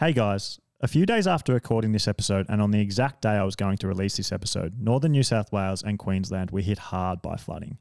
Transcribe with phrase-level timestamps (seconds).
[0.00, 3.42] Hey guys, a few days after recording this episode, and on the exact day I
[3.42, 7.20] was going to release this episode, northern New South Wales and Queensland were hit hard
[7.20, 7.78] by flooding.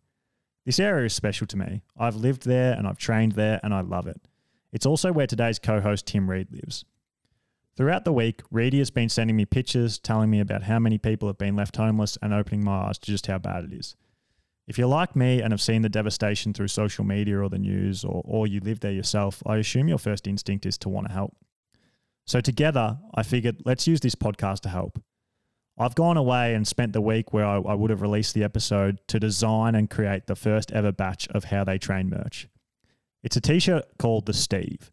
[0.65, 1.83] This area is special to me.
[1.95, 4.19] I've lived there and I've trained there, and I love it.
[4.73, 6.85] It's also where today's co host Tim Reed lives.
[7.75, 11.29] Throughout the week, Reedy has been sending me pictures telling me about how many people
[11.29, 13.95] have been left homeless and opening my eyes to just how bad it is.
[14.65, 18.03] If you're like me and have seen the devastation through social media or the news,
[18.03, 21.13] or, or you live there yourself, I assume your first instinct is to want to
[21.13, 21.37] help.
[22.27, 25.01] So, together, I figured let's use this podcast to help.
[25.79, 28.99] I've gone away and spent the week where I, I, would have released the episode
[29.07, 32.49] to design and create the first ever batch of How They Train merch.
[33.23, 34.91] It's a t shirt called The Steve.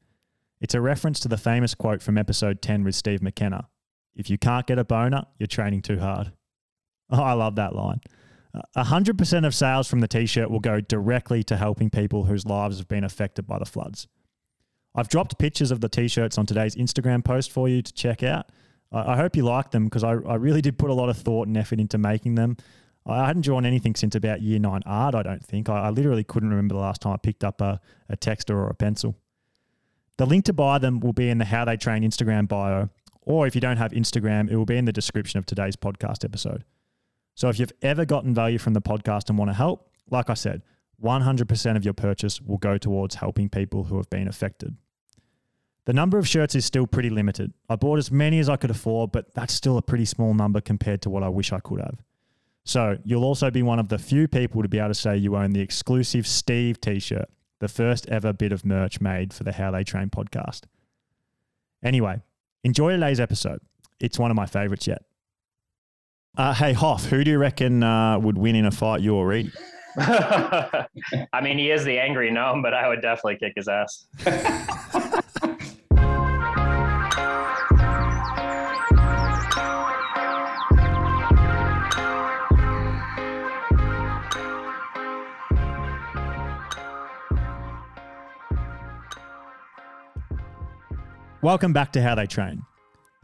[0.60, 3.68] It's a reference to the famous quote from episode 10 with Steve McKenna
[4.14, 6.32] If you can't get a boner, you're training too hard.
[7.10, 8.00] Oh, I love that line.
[8.76, 12.78] 100% of sales from the t shirt will go directly to helping people whose lives
[12.78, 14.06] have been affected by the floods.
[14.94, 18.50] I've dropped pictures of the t-shirts on today's Instagram post for you to check out.
[18.92, 21.16] I, I hope you like them because I, I really did put a lot of
[21.16, 22.56] thought and effort into making them.
[23.06, 25.68] I hadn't drawn anything since about year nine art, I don't think.
[25.68, 28.68] I, I literally couldn't remember the last time I picked up a, a texter or
[28.68, 29.16] a pencil.
[30.16, 32.88] The link to buy them will be in the How They Train Instagram bio,
[33.22, 36.24] or if you don't have Instagram, it will be in the description of today's podcast
[36.24, 36.64] episode.
[37.34, 40.34] So if you've ever gotten value from the podcast and want to help, like I
[40.34, 40.62] said,
[41.02, 44.76] 100% of your purchase will go towards helping people who have been affected.
[45.86, 47.52] The number of shirts is still pretty limited.
[47.68, 50.60] I bought as many as I could afford, but that's still a pretty small number
[50.60, 51.98] compared to what I wish I could have.
[52.64, 55.36] So, you'll also be one of the few people to be able to say you
[55.36, 57.28] own the exclusive Steve t shirt,
[57.60, 60.62] the first ever bit of merch made for the How They Train podcast.
[61.82, 62.22] Anyway,
[62.62, 63.60] enjoy today's episode.
[64.00, 65.02] It's one of my favorites yet.
[66.36, 69.26] Uh, hey, Hoff, who do you reckon uh, would win in a fight, you or
[69.26, 69.52] Reed?
[69.98, 70.86] I
[71.42, 74.06] mean, he is the angry gnome, but I would definitely kick his ass.
[91.44, 92.62] Welcome back to How They Train.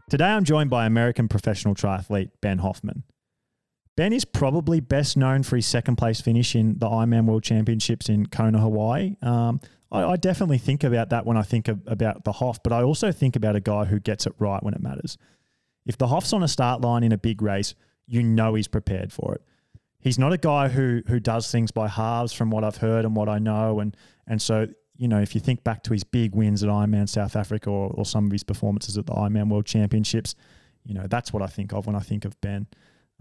[0.07, 3.01] Today I'm joined by American professional triathlete Ben Hoffman.
[3.97, 8.09] Ben is probably best known for his second place finish in the Ironman World Championships
[8.09, 9.15] in Kona, Hawaii.
[9.23, 9.59] Um,
[9.91, 12.83] I, I, definitely think about that when I think of, about the Hoff, but I
[12.83, 15.17] also think about a guy who gets it right when it matters.
[15.87, 17.73] If the Hoff's on a start line in a big race,
[18.05, 19.41] you know he's prepared for it.
[19.99, 23.15] He's not a guy who who does things by halves, from what I've heard and
[23.15, 24.67] what I know, and and so
[25.01, 27.89] you know, if you think back to his big wins at Ironman South Africa or,
[27.95, 30.35] or some of his performances at the Ironman World Championships,
[30.85, 32.67] you know, that's what I think of when I think of Ben.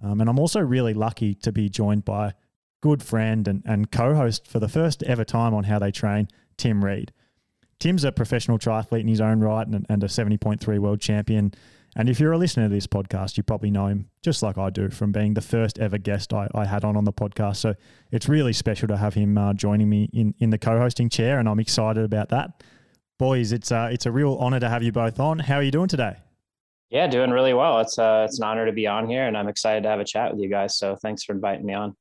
[0.02, 2.34] Um, and I'm also really lucky to be joined by
[2.82, 6.84] good friend and, and co-host for the first ever time on How They Train, Tim
[6.84, 7.12] Reed.
[7.78, 11.54] Tim's a professional triathlete in his own right and, and a 70.3 world champion.
[11.96, 14.70] And if you're a listener to this podcast, you probably know him just like I
[14.70, 17.56] do from being the first ever guest I, I had on on the podcast.
[17.56, 17.74] So
[18.12, 21.48] it's really special to have him uh, joining me in, in the co-hosting chair, and
[21.48, 22.62] I'm excited about that.
[23.18, 25.40] Boys, it's uh, it's a real honor to have you both on.
[25.40, 26.16] How are you doing today?
[26.90, 27.80] Yeah, doing really well.
[27.80, 30.04] It's uh, it's an honor to be on here, and I'm excited to have a
[30.04, 30.78] chat with you guys.
[30.78, 31.96] So thanks for inviting me on.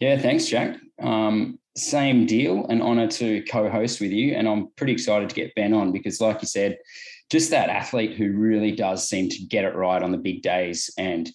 [0.00, 0.76] Yeah, thanks, Jack.
[1.00, 5.54] Um, same deal, an honor to co-host with you, and I'm pretty excited to get
[5.54, 6.78] Ben on because, like you said,
[7.30, 10.90] just that athlete who really does seem to get it right on the big days
[10.96, 11.30] and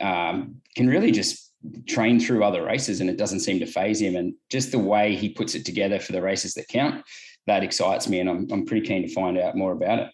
[0.00, 1.52] um, can really just
[1.86, 4.16] train through other races and it doesn't seem to phase him.
[4.16, 7.04] And just the way he puts it together for the races that count,
[7.46, 8.20] that excites me.
[8.20, 10.10] And I'm, I'm pretty keen to find out more about it.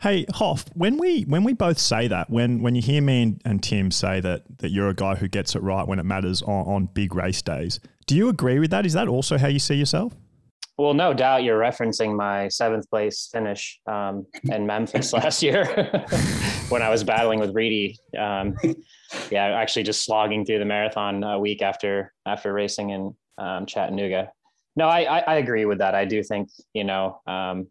[0.00, 3.42] Hey Hoff, when we when we both say that, when when you hear me and,
[3.44, 6.42] and Tim say that that you're a guy who gets it right when it matters
[6.42, 8.84] on, on big race days, do you agree with that?
[8.84, 10.12] Is that also how you see yourself?
[10.82, 15.64] Well, no doubt you're referencing my seventh place finish um, in Memphis last year
[16.70, 18.00] when I was battling with Reedy.
[18.18, 18.56] Um,
[19.30, 24.32] yeah, actually just slogging through the marathon a week after after racing in um, Chattanooga.
[24.74, 25.94] No, I, I, I agree with that.
[25.94, 27.68] I do think you know um,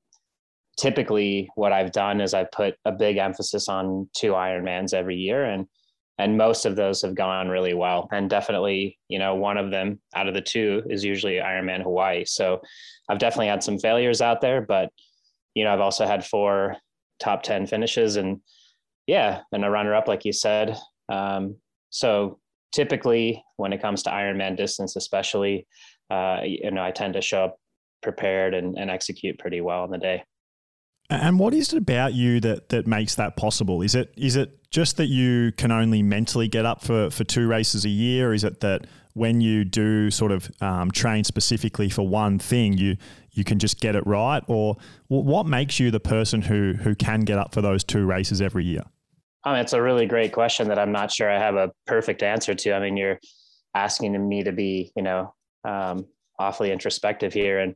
[0.77, 5.43] typically what I've done is I put a big emphasis on two Ironmans every year,
[5.43, 5.67] and
[6.17, 9.99] and most of those have gone really well and definitely you know one of them
[10.13, 12.61] out of the two is usually ironman hawaii so
[13.09, 14.89] i've definitely had some failures out there but
[15.53, 16.75] you know i've also had four
[17.19, 18.41] top 10 finishes and
[19.07, 20.77] yeah and a runner up like you said.
[21.09, 21.57] Um,
[21.89, 22.39] so
[22.71, 25.67] typically when it comes to ironman distance especially
[26.09, 27.57] uh, you know i tend to show up
[28.01, 30.23] prepared and, and execute pretty well in the day
[31.11, 33.81] And what is it about you that that makes that possible?
[33.81, 37.47] Is it is it just that you can only mentally get up for for two
[37.47, 38.29] races a year?
[38.29, 42.77] or Is it that when you do sort of um, train specifically for one thing,
[42.77, 42.95] you
[43.31, 44.77] you can just get it right, or
[45.09, 48.63] what makes you the person who who can get up for those two races every
[48.63, 48.83] year?
[49.43, 52.55] Um, it's a really great question that I'm not sure I have a perfect answer
[52.55, 52.73] to.
[52.73, 53.19] I mean, you're
[53.75, 55.33] asking me to be, you know,
[55.65, 56.05] um,
[56.39, 57.75] awfully introspective here and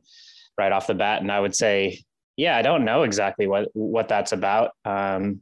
[0.56, 2.00] right off the bat, and I would say,
[2.36, 4.72] yeah, I don't know exactly what what that's about.
[4.84, 5.40] Um,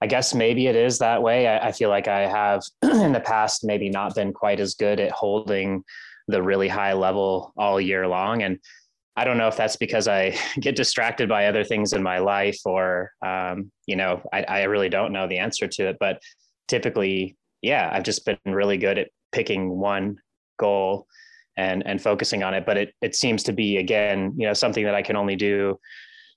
[0.00, 1.46] I guess maybe it is that way.
[1.46, 5.00] I, I feel like I have in the past maybe not been quite as good
[5.00, 5.84] at holding
[6.28, 8.58] the really high level all year long, and
[9.16, 12.60] I don't know if that's because I get distracted by other things in my life
[12.64, 15.96] or, um, you know, I, I, really don't know the answer to it.
[15.98, 16.20] But
[16.68, 20.18] typically, yeah, I've just been really good at picking one
[20.58, 21.06] goal
[21.56, 22.64] and and focusing on it.
[22.66, 25.78] But it it seems to be again, you know, something that I can only do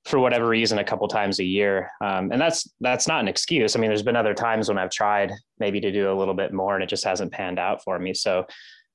[0.06, 1.92] for whatever reason a couple times a year.
[2.02, 3.76] Um, and that's that's not an excuse.
[3.76, 6.54] I mean, there's been other times when I've tried maybe to do a little bit
[6.54, 8.14] more and it just hasn't panned out for me.
[8.14, 8.46] So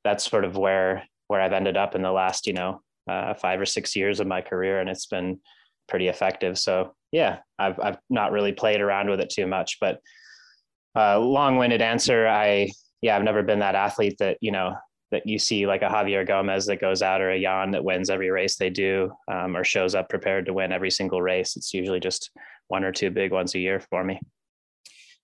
[0.03, 3.61] that's sort of where where I've ended up in the last, you know, uh, five
[3.61, 5.41] or six years of my career, and it's been
[5.89, 6.59] pretty effective.
[6.59, 10.01] So yeah, I've I've not really played around with it too much, but
[10.97, 12.27] uh, long-winded answer.
[12.27, 12.71] I
[13.03, 14.75] yeah, I've never been that athlete that you know
[15.15, 18.11] that you see like a Javier Gomez that goes out or a Jan that wins
[18.11, 21.57] every race they do um, or shows up prepared to win every single race.
[21.57, 22.33] It's usually just
[22.67, 24.21] one or two big ones a year for me.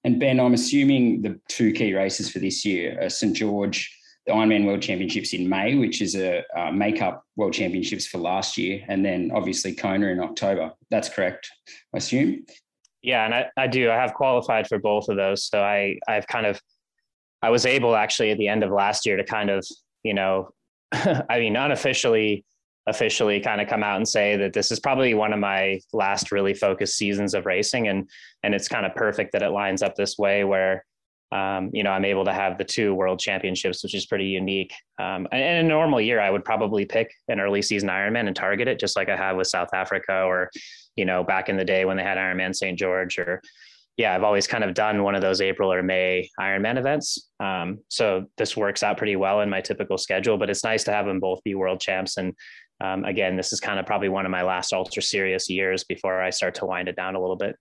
[0.05, 3.93] And Ben, I'm assuming the two key races for this year are St George
[4.27, 8.57] the Ironman World Championships in May, which is a, a makeup World Championships for last
[8.59, 10.73] year, and then obviously Kona in October.
[10.91, 11.51] That's correct,
[11.95, 12.45] I assume.
[13.03, 13.91] Yeah, and I, I do.
[13.91, 16.61] I have qualified for both of those, so I I've kind of
[17.43, 19.67] I was able actually at the end of last year to kind of
[20.03, 20.51] you know
[20.93, 22.45] I mean unofficially
[22.87, 26.33] officially kind of come out and say that this is probably one of my last
[26.33, 28.09] really focused seasons of racing and
[28.43, 30.85] and it's kind of perfect that it lines up this way where
[31.33, 34.73] um, you know, I'm able to have the two world championships, which is pretty unique.
[34.99, 38.35] Um, and in a normal year, I would probably pick an early season Ironman and
[38.35, 40.51] target it, just like I have with South Africa, or
[40.97, 42.77] you know, back in the day when they had Ironman St.
[42.77, 43.41] George, or
[44.01, 47.29] yeah, I've always kind of done one of those April or May Ironman events.
[47.39, 50.91] Um, so this works out pretty well in my typical schedule, but it's nice to
[50.91, 52.17] have them both be world champs.
[52.17, 52.33] And
[52.81, 56.23] um, again, this is kind of probably one of my last ultra serious years before
[56.23, 57.57] I start to wind it down a little bit.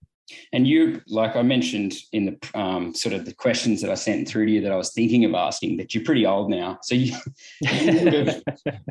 [0.54, 4.26] And you, like I mentioned in the um, sort of the questions that I sent
[4.26, 6.78] through to you that I was thinking of asking, that you're pretty old now.
[6.80, 7.14] So you,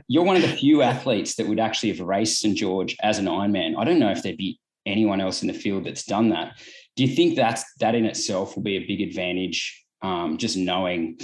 [0.07, 2.55] you're one of the few athletes that would actually have raced St.
[2.55, 3.73] George as an Ironman.
[3.75, 6.53] I don't know if there'd be anyone else in the field that's done that.
[6.99, 9.85] Do you think that's that in itself will be a big advantage?
[10.01, 11.17] Um, just knowing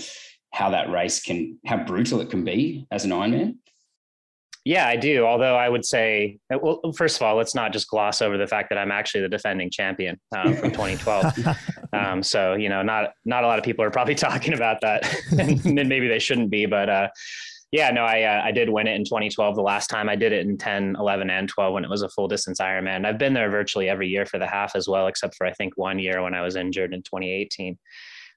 [0.54, 3.58] how that race can, how brutal it can be as an Ironman.
[4.64, 5.26] Yeah, I do.
[5.26, 8.70] Although I would say, well, first of all, let's not just gloss over the fact
[8.70, 11.58] that I'm actually the defending champion um, from 2012.
[11.94, 15.14] um, so you know, not not a lot of people are probably talking about that,
[15.38, 16.66] and maybe they shouldn't be.
[16.68, 17.10] But uh,
[17.76, 19.54] yeah, no, I uh, I did win it in 2012.
[19.54, 22.10] The last time I did it in 10, 11, and 12 when it was a
[22.10, 23.06] full distance Ironman.
[23.06, 25.74] I've been there virtually every year for the half as well, except for I think
[25.76, 27.78] one year when I was injured in 2018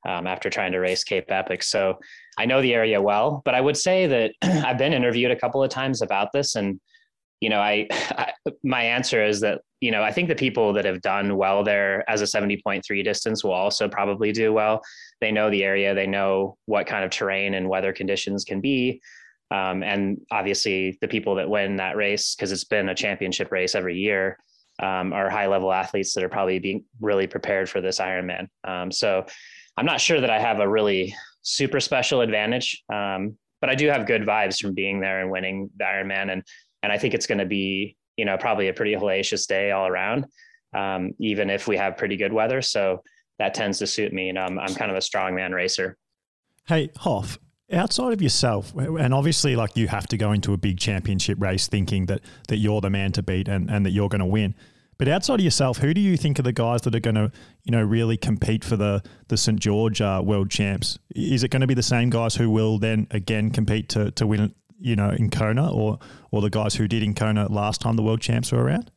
[0.08, 1.62] um, after trying to race Cape Epic.
[1.62, 2.00] So
[2.36, 5.62] I know the area well, but I would say that I've been interviewed a couple
[5.62, 6.80] of times about this, and
[7.40, 8.32] you know, I, I,
[8.64, 12.02] my answer is that you know I think the people that have done well there
[12.10, 14.82] as a seventy point three distance will also probably do well.
[15.20, 19.00] They know the area, they know what kind of terrain and weather conditions can be.
[19.50, 23.74] Um, and obviously, the people that win that race, because it's been a championship race
[23.74, 24.38] every year,
[24.80, 28.48] um, are high level athletes that are probably being really prepared for this Ironman.
[28.64, 29.24] Um, so
[29.76, 33.88] I'm not sure that I have a really super special advantage, um, but I do
[33.88, 36.42] have good vibes from being there and winning the Ironman, and
[36.82, 39.86] and I think it's going to be you know probably a pretty hellacious day all
[39.86, 40.26] around,
[40.74, 42.62] um, even if we have pretty good weather.
[42.62, 43.02] So
[43.38, 44.28] that tends to suit me.
[44.28, 45.96] And I'm I'm kind of a strongman racer.
[46.66, 47.38] Hey Hoff,
[47.72, 51.66] outside of yourself, and obviously, like you have to go into a big championship race
[51.66, 54.54] thinking that that you're the man to beat and, and that you're going to win.
[54.98, 57.30] But outside of yourself, who do you think are the guys that are going to,
[57.62, 60.98] you know, really compete for the the St George uh, World Champs?
[61.14, 64.26] Is it going to be the same guys who will then again compete to to
[64.26, 65.98] win, you know, in Kona, or
[66.32, 68.90] or the guys who did in Kona last time the World Champs were around?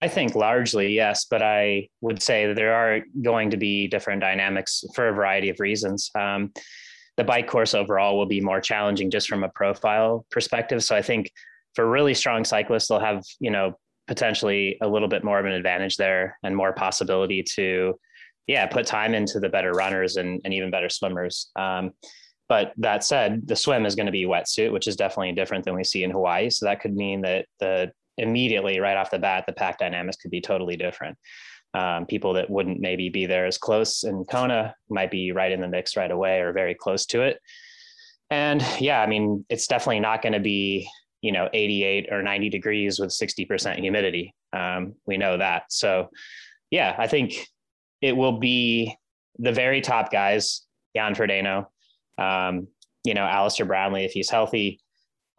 [0.00, 4.20] I think largely yes, but I would say that there are going to be different
[4.20, 6.10] dynamics for a variety of reasons.
[6.14, 6.52] Um,
[7.18, 10.82] the bike course overall will be more challenging just from a profile perspective.
[10.82, 11.30] So I think
[11.74, 13.74] for really strong cyclists, they'll have you know
[14.06, 17.94] potentially a little bit more of an advantage there and more possibility to
[18.46, 21.90] yeah put time into the better runners and, and even better swimmers um,
[22.48, 25.74] but that said the swim is going to be wetsuit which is definitely different than
[25.74, 29.44] we see in hawaii so that could mean that the immediately right off the bat,
[29.46, 31.16] the pack dynamics could be totally different.
[31.78, 35.60] Um, people that wouldn't maybe be there as close in Kona might be right in
[35.60, 37.40] the mix right away or very close to it.
[38.30, 40.88] And yeah, I mean, it's definitely not going to be,
[41.22, 44.34] you know, 88 or 90 degrees with 60% humidity.
[44.52, 45.64] Um, we know that.
[45.68, 46.08] So
[46.72, 47.46] yeah, I think
[48.00, 48.96] it will be
[49.38, 50.66] the very top guys,
[50.96, 51.66] Jan Frodeno,
[52.18, 52.66] um,
[53.04, 54.80] you know, Alistair Brownlee, if he's healthy,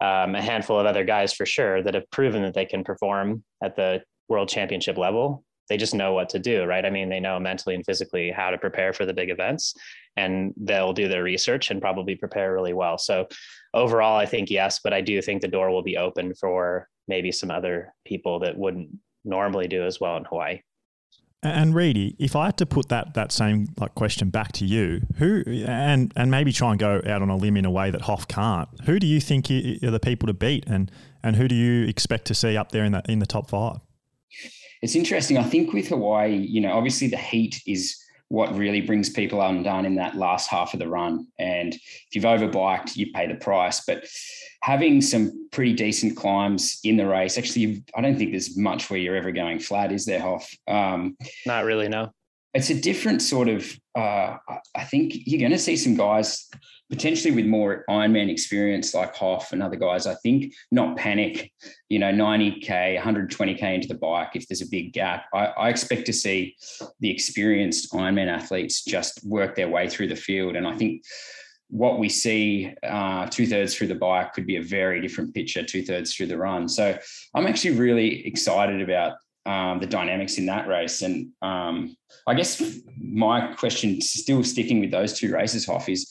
[0.00, 3.44] um, a handful of other guys for sure that have proven that they can perform
[3.62, 5.44] at the world championship level.
[5.70, 6.84] They just know what to do, right?
[6.84, 9.72] I mean, they know mentally and physically how to prepare for the big events
[10.16, 12.98] and they'll do their research and probably prepare really well.
[12.98, 13.28] So
[13.72, 17.32] overall, I think yes, but I do think the door will be open for maybe
[17.32, 18.90] some other people that wouldn't
[19.24, 20.60] normally do as well in Hawaii.
[21.42, 25.00] And Reedy, if I had to put that that same like question back to you,
[25.16, 28.02] who and and maybe try and go out on a limb in a way that
[28.02, 30.90] Hoff can't, who do you think are the people to beat, and
[31.22, 33.78] and who do you expect to see up there in the in the top five?
[34.82, 35.38] It's interesting.
[35.38, 37.96] I think with Hawaii, you know, obviously the heat is
[38.28, 41.26] what really brings people undone in that last half of the run.
[41.38, 43.82] And if you've overbiked, you pay the price.
[43.84, 44.04] But
[44.62, 49.00] having some pretty decent climbs in the race, actually, I don't think there's much where
[49.00, 50.48] you're ever going flat, is there, Hoff?
[50.68, 52.12] Um, Not really, no.
[52.52, 54.36] It's a different sort of, uh,
[54.74, 56.48] I think you're going to see some guys
[56.90, 61.52] potentially with more Ironman experience like Hoff and other guys, I think not panic,
[61.88, 65.26] you know, 90K, 120K into the bike if there's a big gap.
[65.32, 66.56] I, I, expect to see
[66.98, 70.56] the experienced Ironman athletes just work their way through the field.
[70.56, 71.04] And I think
[71.68, 75.62] what we see uh, two thirds through the bike could be a very different picture
[75.62, 76.68] two thirds through the run.
[76.68, 76.98] So
[77.34, 79.12] I'm actually really excited about
[79.46, 81.02] um, the dynamics in that race.
[81.02, 82.62] And um, I guess
[82.98, 86.10] my question, still sticking with those two races, Hoff, is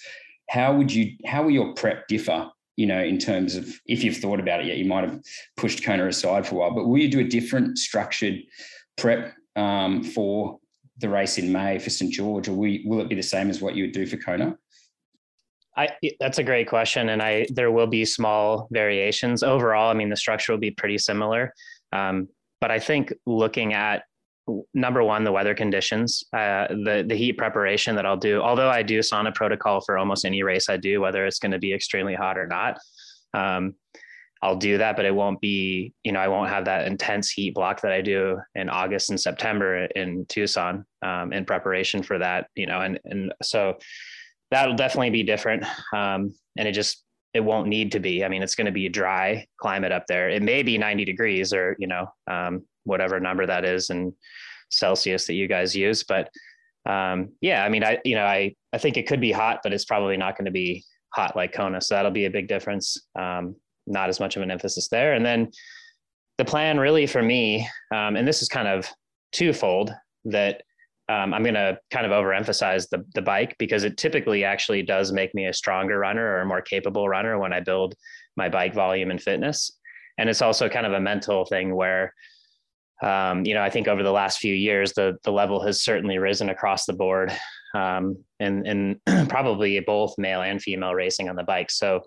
[0.49, 4.17] how would you how will your prep differ you know in terms of if you've
[4.17, 5.19] thought about it yet you might have
[5.55, 8.39] pushed kona aside for a while but will you do a different structured
[8.97, 10.59] prep um, for
[10.97, 13.49] the race in may for st george or will, you, will it be the same
[13.49, 14.57] as what you would do for kona
[15.77, 19.43] I, that's a great question, and I there will be small variations.
[19.43, 21.53] Overall, I mean the structure will be pretty similar,
[21.93, 22.27] um,
[22.61, 24.03] but I think looking at
[24.73, 28.41] number one, the weather conditions, uh, the the heat preparation that I'll do.
[28.41, 31.59] Although I do sauna protocol for almost any race I do, whether it's going to
[31.59, 32.77] be extremely hot or not,
[33.33, 33.75] um,
[34.41, 34.95] I'll do that.
[34.95, 38.01] But it won't be, you know, I won't have that intense heat block that I
[38.01, 42.47] do in August and September in Tucson um, in preparation for that.
[42.55, 43.77] You know, and and so
[44.51, 45.63] that'll definitely be different.
[45.93, 48.23] Um, and it just it won't need to be.
[48.23, 50.29] I mean, it's going to be a dry climate up there.
[50.29, 54.13] It may be 90 degrees or you know um, whatever number that is in
[54.69, 56.03] Celsius that you guys use.
[56.03, 56.29] But
[56.85, 59.73] um, yeah, I mean, I you know, I I think it could be hot, but
[59.73, 60.83] it's probably not going to be
[61.13, 61.81] hot like Kona.
[61.81, 62.97] So that'll be a big difference.
[63.17, 63.55] Um,
[63.87, 65.13] not as much of an emphasis there.
[65.13, 65.51] And then
[66.37, 68.87] the plan really for me, um, and this is kind of
[69.31, 69.91] twofold
[70.25, 70.61] that
[71.09, 75.11] um, I'm going to kind of overemphasize the the bike because it typically actually does
[75.11, 77.95] make me a stronger runner or a more capable runner when I build
[78.37, 79.71] my bike volume and fitness.
[80.17, 82.13] And it's also kind of a mental thing where
[83.01, 86.17] um, you know, I think over the last few years, the the level has certainly
[86.17, 87.31] risen across the board,
[87.73, 88.67] um, and
[89.07, 91.71] and probably both male and female racing on the bike.
[91.71, 92.01] So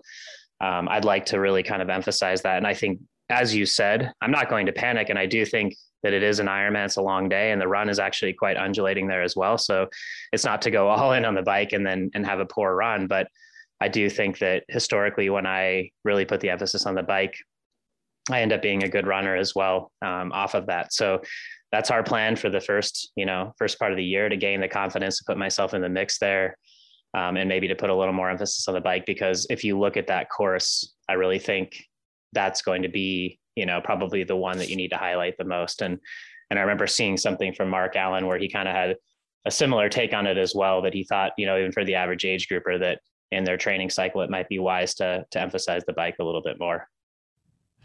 [0.61, 2.57] um, I'd like to really kind of emphasize that.
[2.57, 5.75] And I think, as you said, I'm not going to panic, and I do think
[6.03, 6.85] that it is an Ironman.
[6.85, 9.57] It's a long day, and the run is actually quite undulating there as well.
[9.57, 9.87] So
[10.31, 12.75] it's not to go all in on the bike and then and have a poor
[12.75, 13.27] run, but
[13.81, 17.35] I do think that historically, when I really put the emphasis on the bike,
[18.31, 20.93] I end up being a good runner as well um, off of that.
[20.93, 21.21] So
[21.71, 24.61] that's our plan for the first, you know, first part of the year to gain
[24.61, 26.57] the confidence to put myself in the mix there.
[27.15, 29.77] Um, and maybe to put a little more emphasis on the bike because if you
[29.77, 31.85] look at that course, I really think
[32.31, 35.43] that's going to be, you know, probably the one that you need to highlight the
[35.43, 35.81] most.
[35.81, 35.99] And
[36.49, 38.95] and I remember seeing something from Mark Allen where he kind of had
[39.45, 40.81] a similar take on it as well.
[40.81, 42.99] That he thought, you know, even for the average age grouper, that
[43.31, 46.41] in their training cycle, it might be wise to to emphasize the bike a little
[46.41, 46.87] bit more.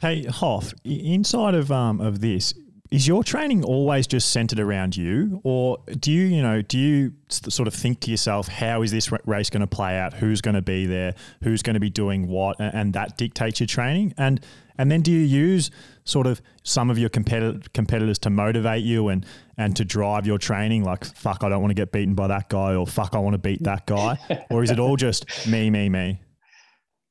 [0.00, 2.54] Hey Hoff, inside of um of this,
[2.90, 7.12] is your training always just centered around you, or do you you know do you
[7.28, 10.14] sort of think to yourself how is this race going to play out?
[10.14, 11.14] Who's going to be there?
[11.42, 12.56] Who's going to be doing what?
[12.60, 14.14] And that dictates your training.
[14.16, 14.40] And
[14.78, 15.70] and then do you use
[16.04, 20.38] sort of some of your competitor, competitors to motivate you and and to drive your
[20.38, 20.84] training?
[20.84, 23.34] Like fuck, I don't want to get beaten by that guy, or fuck, I want
[23.34, 24.18] to beat that guy,
[24.50, 26.20] or is it all just me, me, me?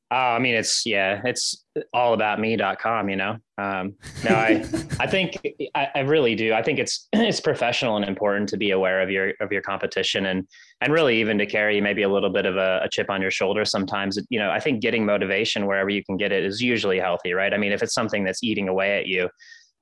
[0.09, 3.37] Oh, I mean, it's yeah, it's all about me.com, you know?
[3.57, 4.65] Um, no, I,
[5.01, 5.37] I think
[5.75, 6.53] I, I, really do.
[6.53, 10.27] I think it's, it's professional and important to be aware of your, of your competition
[10.27, 10.47] and,
[10.79, 13.31] and really even to carry maybe a little bit of a, a chip on your
[13.31, 13.65] shoulder.
[13.65, 17.33] Sometimes, you know, I think getting motivation wherever you can get it is usually healthy,
[17.33, 17.53] right?
[17.53, 19.29] I mean, if it's something that's eating away at you,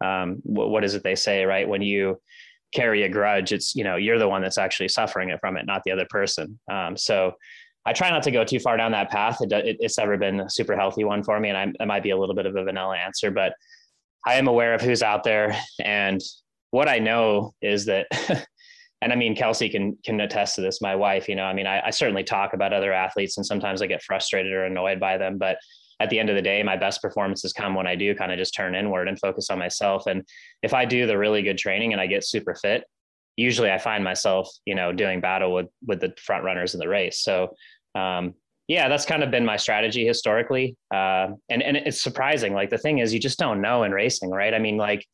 [0.03, 1.67] um, what, what is it they say, right?
[1.67, 2.19] When you,
[2.73, 5.65] carry a grudge it's you know you're the one that's actually suffering it from it
[5.65, 7.31] not the other person um, so
[7.85, 9.37] I try not to go too far down that path.
[9.41, 12.03] It, it, it's ever been a super healthy one for me, and I, it might
[12.03, 13.53] be a little bit of a vanilla answer, but
[14.25, 16.21] I am aware of who's out there, and
[16.71, 18.07] what I know is that,
[19.01, 20.81] and I mean Kelsey can can attest to this.
[20.81, 23.81] My wife, you know, I mean, I, I certainly talk about other athletes, and sometimes
[23.81, 25.57] I get frustrated or annoyed by them, but
[25.99, 28.37] at the end of the day, my best performances come when I do kind of
[28.37, 30.07] just turn inward and focus on myself.
[30.07, 30.23] And
[30.61, 32.83] if I do the really good training and I get super fit,
[33.37, 36.87] usually I find myself, you know, doing battle with with the front runners in the
[36.87, 37.19] race.
[37.19, 37.55] So
[37.95, 38.35] um,
[38.67, 40.75] yeah, that's kind of been my strategy historically.
[40.93, 42.53] Uh, and and it's surprising.
[42.53, 44.53] Like the thing is, you just don't know in racing, right?
[44.53, 45.05] I mean, like,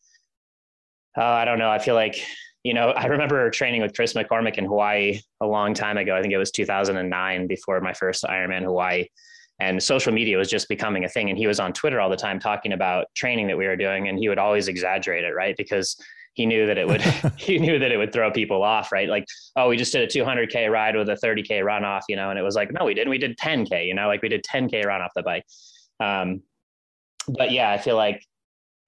[1.17, 1.69] uh, I don't know.
[1.69, 2.23] I feel like,
[2.63, 6.15] you know, I remember training with Chris McCormick in Hawaii a long time ago.
[6.15, 9.05] I think it was 2009 before my first Ironman Hawaii.
[9.59, 11.29] And social media was just becoming a thing.
[11.29, 14.07] And he was on Twitter all the time talking about training that we were doing.
[14.07, 15.55] And he would always exaggerate it, right?
[15.55, 15.97] Because
[16.33, 17.01] he knew that it would
[17.38, 19.09] he knew that it would throw people off right?
[19.09, 22.29] Like oh we just did a 200k ride with a 30k runoff you know?
[22.29, 23.09] And it was like no we didn't.
[23.09, 24.07] We did 10k you know?
[24.07, 25.45] Like we did 10k run off the bike.
[26.00, 26.41] Um,
[27.27, 28.25] but yeah i feel like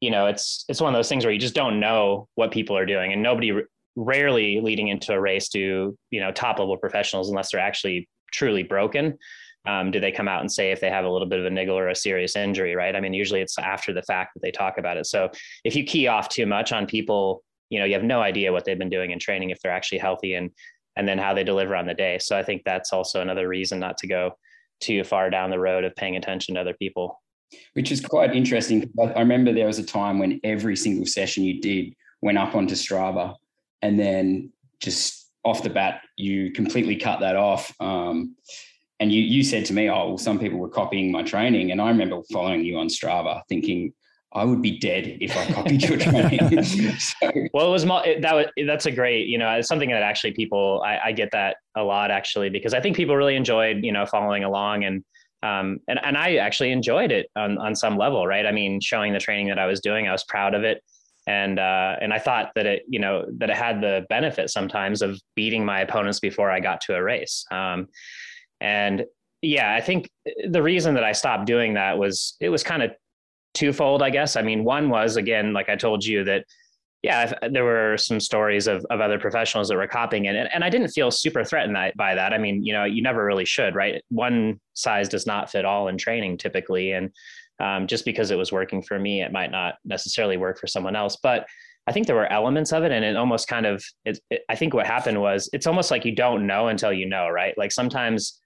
[0.01, 2.75] you know it's it's one of those things where you just don't know what people
[2.75, 3.13] are doing.
[3.13, 3.53] And nobody
[3.95, 8.63] rarely leading into a race do you know top level professionals unless they're actually truly
[8.63, 9.17] broken
[9.65, 11.49] um, do they come out and say if they have a little bit of a
[11.49, 12.95] niggle or a serious injury, right?
[12.95, 15.05] I mean, usually it's after the fact that they talk about it.
[15.05, 15.29] So
[15.63, 18.65] if you key off too much on people, you know, you have no idea what
[18.65, 20.51] they've been doing in training if they're actually healthy and
[20.95, 22.19] and then how they deliver on the day.
[22.19, 24.37] So I think that's also another reason not to go
[24.79, 27.19] too far down the road of paying attention to other people.
[27.73, 28.91] Which is quite interesting.
[28.99, 32.75] I remember there was a time when every single session you did went up onto
[32.75, 33.35] Strava,
[33.81, 37.73] and then just off the bat you completely cut that off.
[37.79, 38.35] Um,
[39.03, 41.81] and you you said to me, oh, well, some people were copying my training, and
[41.81, 43.93] I remember following you on Strava, thinking
[44.31, 46.63] I would be dead if I copied your training.
[46.63, 47.31] so.
[47.53, 50.81] Well, it was that was that's a great, you know, it's something that actually people
[50.85, 54.05] I, I, get that a lot actually because I think people really enjoyed, you know,
[54.05, 55.03] following along and
[55.43, 58.45] um and and I actually enjoyed it on on some level, right?
[58.45, 60.81] I mean, showing the training that I was doing, I was proud of it.
[61.27, 65.01] And uh, and I thought that it, you know, that it had the benefit sometimes
[65.01, 67.45] of beating my opponents before I got to a race.
[67.51, 67.87] Um,
[68.63, 69.05] and
[69.41, 70.09] yeah, I think
[70.49, 72.91] the reason that I stopped doing that was it was kind of
[73.53, 74.37] twofold, I guess.
[74.37, 76.45] I mean, one was again, like I told you that,
[77.01, 80.37] yeah, there were some stories of, of other professionals that were copying it.
[80.37, 82.31] And, and I didn't feel super threatened by that.
[82.31, 84.01] I mean, you know, you never really should, right?
[84.07, 86.93] One size does not fit all in training typically.
[86.93, 87.11] And
[87.59, 90.95] um, just because it was working for me, it might not necessarily work for someone
[90.95, 91.17] else.
[91.21, 91.45] But
[91.85, 93.83] I think there were elements of it, and it almost kind of.
[94.05, 97.05] It, it, I think what happened was it's almost like you don't know until you
[97.05, 97.53] know, right?
[97.57, 98.39] Like sometimes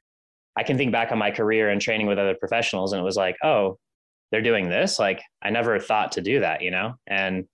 [0.58, 3.16] I can think back on my career and training with other professionals, and it was
[3.16, 3.78] like, oh,
[4.32, 5.00] they're doing this.
[5.00, 7.46] Like I never thought to do that, you know, and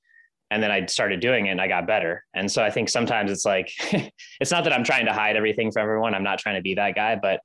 [0.49, 2.23] and then I started doing it and I got better.
[2.35, 3.71] And so I think sometimes it's like
[4.39, 6.13] it's not that I'm trying to hide everything from everyone.
[6.13, 7.41] I'm not trying to be that guy, but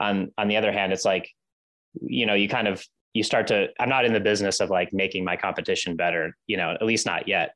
[0.00, 1.28] on on the other hand, it's like
[2.00, 4.92] you know you kind of you start to i'm not in the business of like
[4.92, 7.54] making my competition better you know at least not yet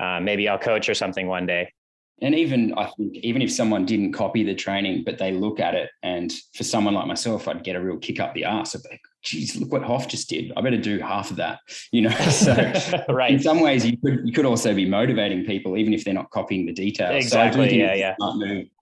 [0.00, 1.72] uh, maybe i'll coach or something one day
[2.22, 5.74] and even I think even if someone didn't copy the training, but they look at
[5.74, 8.84] it, and for someone like myself, I'd get a real kick up the ass of
[8.90, 10.50] like, geez, look what Hoff just did.
[10.56, 11.58] I better do half of that,
[11.92, 12.16] you know.
[12.30, 12.54] So
[13.10, 13.32] right.
[13.32, 16.30] in some ways you could you could also be motivating people, even if they're not
[16.30, 17.22] copying the details.
[17.22, 17.68] Exactly.
[17.68, 18.14] So yeah, yeah.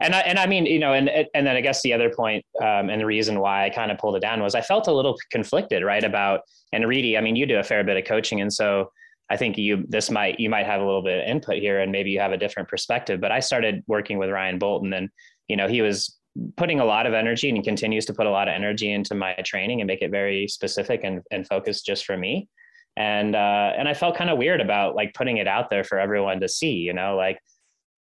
[0.01, 2.45] And I and I mean, you know, and and then I guess the other point,
[2.61, 4.93] um, and the reason why I kind of pulled it down was I felt a
[4.93, 6.05] little conflicted, right?
[6.05, 6.43] About
[6.73, 8.91] and Reedy, I mean, you do a fair bit of coaching, and so
[9.31, 11.91] I think you this might you might have a little bit of input here and
[11.91, 13.21] maybe you have a different perspective.
[13.21, 15.09] But I started working with Ryan Bolton and
[15.49, 16.19] you know he was
[16.57, 19.35] putting a lot of energy and continues to put a lot of energy into my
[19.45, 22.49] training and make it very specific and, and focused just for me.
[22.97, 25.99] And uh, and I felt kind of weird about like putting it out there for
[25.99, 27.39] everyone to see, you know, like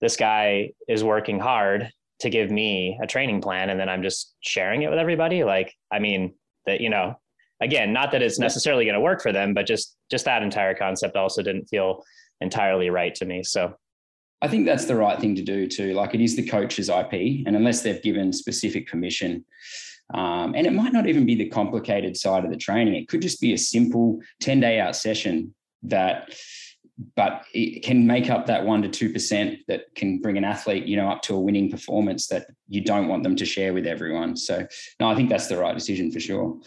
[0.00, 4.34] this guy is working hard to give me a training plan and then I'm just
[4.40, 5.44] sharing it with everybody.
[5.44, 6.34] Like, I mean,
[6.66, 7.16] that, you know,
[7.62, 10.74] again, not that it's necessarily going to work for them, but just just that entire
[10.74, 12.02] concept also didn't feel
[12.40, 13.42] entirely right to me.
[13.42, 13.74] So
[14.42, 15.94] I think that's the right thing to do too.
[15.94, 19.44] Like it is the coach's IP, and unless they've given specific permission,
[20.14, 22.94] um, and it might not even be the complicated side of the training.
[22.94, 26.34] It could just be a simple 10 day out session that,
[27.16, 30.96] but it can make up that one to 2% that can bring an athlete, you
[30.96, 34.36] know, up to a winning performance that you don't want them to share with everyone.
[34.36, 34.66] So
[35.00, 36.60] no, I think that's the right decision for sure.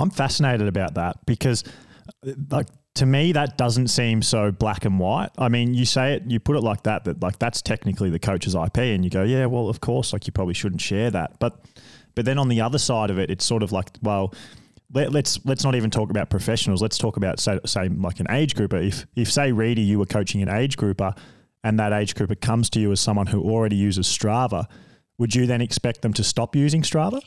[0.00, 1.64] I'm fascinated about that because,
[2.50, 5.30] like, to me, that doesn't seem so black and white.
[5.38, 8.18] I mean, you say it, you put it like that, that like that's technically the
[8.18, 11.38] coach's IP, and you go, yeah, well, of course, like you probably shouldn't share that,
[11.38, 11.64] but
[12.14, 14.34] but then on the other side of it, it's sort of like, well,
[14.92, 16.82] let, us let's, let's not even talk about professionals.
[16.82, 18.78] Let's talk about say, say like an age grouper.
[18.78, 21.14] If if say Reedy, you were coaching an age grouper,
[21.62, 24.66] and that age grouper comes to you as someone who already uses Strava,
[25.18, 27.20] would you then expect them to stop using Strava?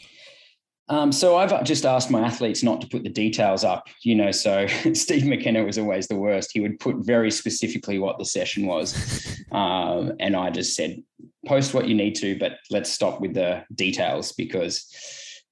[0.89, 4.31] Um, so I've just asked my athletes not to put the details up, you know.
[4.31, 6.51] So Steve McKenna was always the worst.
[6.53, 11.01] He would put very specifically what the session was, um, and I just said,
[11.45, 14.89] post what you need to, but let's stop with the details because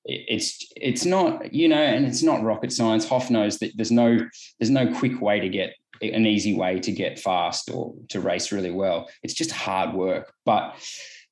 [0.04, 3.08] it's it's not you know, and it's not rocket science.
[3.08, 4.17] Hoff knows that there's no
[4.60, 8.52] there's no quick way to get an easy way to get fast or to race
[8.52, 9.10] really well.
[9.24, 10.76] It's just hard work, but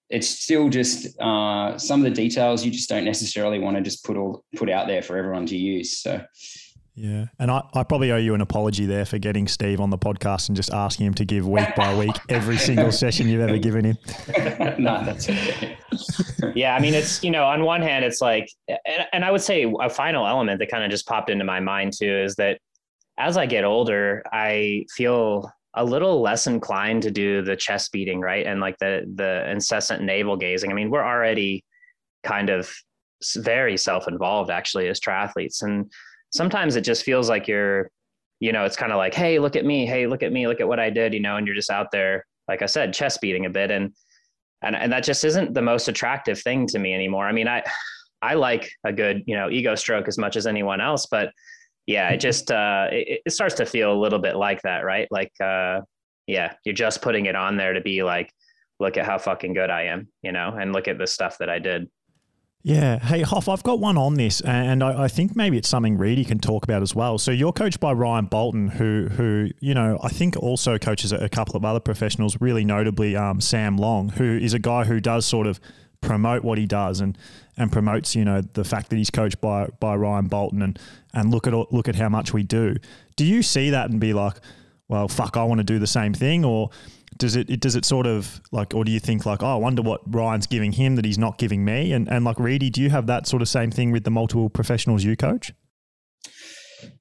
[0.10, 4.04] it's still just uh, some of the details you just don't necessarily want to just
[4.04, 5.98] put all put out there for everyone to use.
[6.00, 6.22] So.
[6.95, 7.28] Yeah.
[7.38, 10.50] And I, I probably owe you an apology there for getting Steve on the podcast
[10.50, 13.86] and just asking him to give week by week every single session you've ever given
[13.86, 13.98] him.
[14.78, 15.78] no, that's okay.
[16.56, 16.76] yeah.
[16.76, 19.72] I mean, it's, you know, on one hand, it's like, and, and I would say
[19.80, 22.60] a final element that kind of just popped into my mind too is that
[23.17, 28.20] as I get older, I feel a little less inclined to do the chest beating,
[28.20, 28.46] right?
[28.46, 30.72] And like the the incessant navel gazing.
[30.72, 31.64] I mean, we're already
[32.24, 32.74] kind of
[33.38, 35.62] very self-involved actually as triathletes.
[35.62, 35.92] And
[36.32, 37.92] sometimes it just feels like you're,
[38.40, 40.62] you know, it's kind of like, hey, look at me, hey, look at me, look
[40.62, 43.22] at what I did, you know, and you're just out there, like I said, chest
[43.22, 43.72] beating a bit.
[43.72, 43.94] And
[44.62, 47.28] and and that just isn't the most attractive thing to me anymore.
[47.28, 47.64] I mean, I
[48.22, 51.32] I like a good, you know, ego stroke as much as anyone else, but
[51.89, 55.08] yeah, it just uh, it, it, starts to feel a little bit like that, right?
[55.10, 55.82] Like, uh,
[56.28, 58.32] yeah, you're just putting it on there to be like,
[58.80, 61.49] look at how fucking good I am, you know, and look at the stuff that
[61.49, 61.89] I did.
[62.62, 62.99] Yeah.
[62.99, 66.23] Hey, Hoff, I've got one on this, and I, I, think maybe it's something Reedy
[66.25, 67.17] can talk about as well.
[67.17, 71.30] So you're coached by Ryan Bolton, who, who you know, I think also coaches a
[71.30, 75.25] couple of other professionals, really notably um, Sam Long, who is a guy who does
[75.25, 75.60] sort of
[76.02, 77.18] promote what he does and
[77.58, 80.80] and promotes you know the fact that he's coached by by Ryan Bolton and
[81.14, 82.76] and look at look at how much we do.
[83.16, 84.38] Do you see that and be like,
[84.88, 86.70] well, fuck, I want to do the same thing, or
[87.18, 89.56] does it, it does it sort of like, or do you think like, oh, I
[89.56, 92.82] wonder what Ryan's giving him that he's not giving me, and and like Reedy, do
[92.82, 95.54] you have that sort of same thing with the multiple professionals you coach?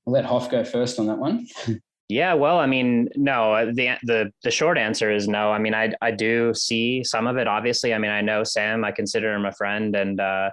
[0.06, 1.46] I'll let Hoff go first on that one.
[2.08, 3.52] Yeah, well, I mean, no.
[3.52, 5.52] Uh, the the the short answer is no.
[5.52, 7.46] I mean, I I do see some of it.
[7.46, 8.82] Obviously, I mean, I know Sam.
[8.82, 10.50] I consider him a friend, and uh,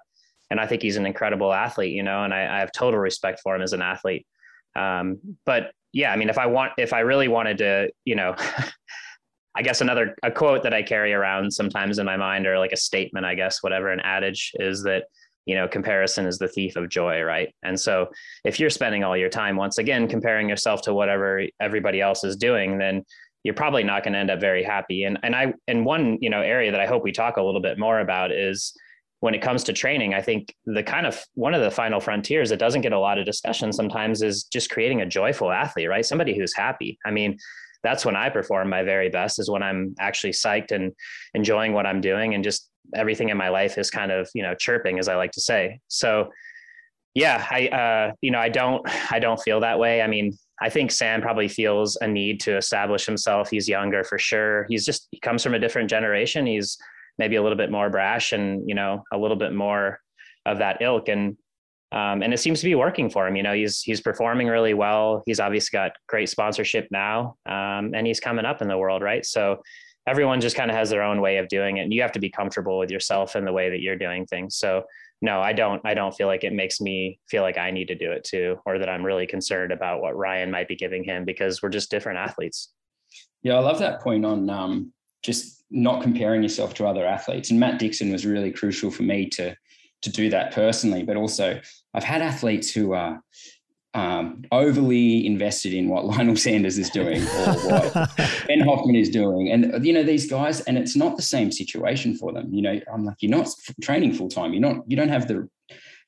[0.51, 1.93] and I think he's an incredible athlete.
[1.93, 4.27] You know, and I, I have total respect for him as an athlete.
[4.75, 8.35] Um, but yeah, I mean, if I want, if I really wanted to, you know,
[9.55, 12.73] I guess another a quote that I carry around sometimes in my mind, or like
[12.73, 15.05] a statement, I guess, whatever, an adage is that
[15.45, 17.53] you know comparison is the thief of joy right?
[17.63, 18.10] And so
[18.43, 22.36] if you're spending all your time once again comparing yourself to whatever everybody else is
[22.36, 23.03] doing then
[23.43, 25.03] you're probably not going to end up very happy.
[25.03, 27.62] And and i and one you know area that i hope we talk a little
[27.62, 28.73] bit more about is
[29.19, 32.49] when it comes to training i think the kind of one of the final frontiers
[32.49, 36.05] that doesn't get a lot of discussion sometimes is just creating a joyful athlete right?
[36.05, 36.97] Somebody who's happy.
[37.05, 37.38] I mean
[37.83, 40.91] that's when i perform my very best is when i'm actually psyched and
[41.33, 44.53] enjoying what i'm doing and just everything in my life is kind of you know
[44.55, 45.79] chirping as i like to say.
[45.88, 46.29] So
[47.13, 50.01] yeah i uh you know i don't i don't feel that way.
[50.01, 53.49] I mean i think sam probably feels a need to establish himself.
[53.49, 54.65] He's younger for sure.
[54.69, 56.45] He's just he comes from a different generation.
[56.45, 56.77] He's
[57.17, 59.99] maybe a little bit more brash and you know a little bit more
[60.45, 61.09] of that ilk.
[61.09, 61.38] And
[61.91, 63.35] um, and it seems to be working for him.
[63.35, 65.23] You know, he's he's performing really well.
[65.25, 69.25] He's obviously got great sponsorship now, um, and he's coming up in the world, right?
[69.25, 69.61] So
[70.07, 72.19] everyone just kind of has their own way of doing it and you have to
[72.19, 74.83] be comfortable with yourself and the way that you're doing things so
[75.21, 77.95] no i don't i don't feel like it makes me feel like i need to
[77.95, 81.25] do it too or that i'm really concerned about what ryan might be giving him
[81.25, 82.73] because we're just different athletes
[83.41, 84.91] yeah i love that point on um,
[85.23, 89.27] just not comparing yourself to other athletes and matt dixon was really crucial for me
[89.27, 89.55] to
[90.01, 91.60] to do that personally but also
[91.93, 93.21] i've had athletes who are
[93.95, 98.12] um, overly invested in what Lionel Sanders is doing or what
[98.47, 99.49] Ben Hoffman is doing.
[99.49, 102.53] And, you know, these guys, and it's not the same situation for them.
[102.53, 103.47] You know, I'm like, you're not
[103.81, 104.51] training full time.
[104.51, 105.49] You're not, you don't have the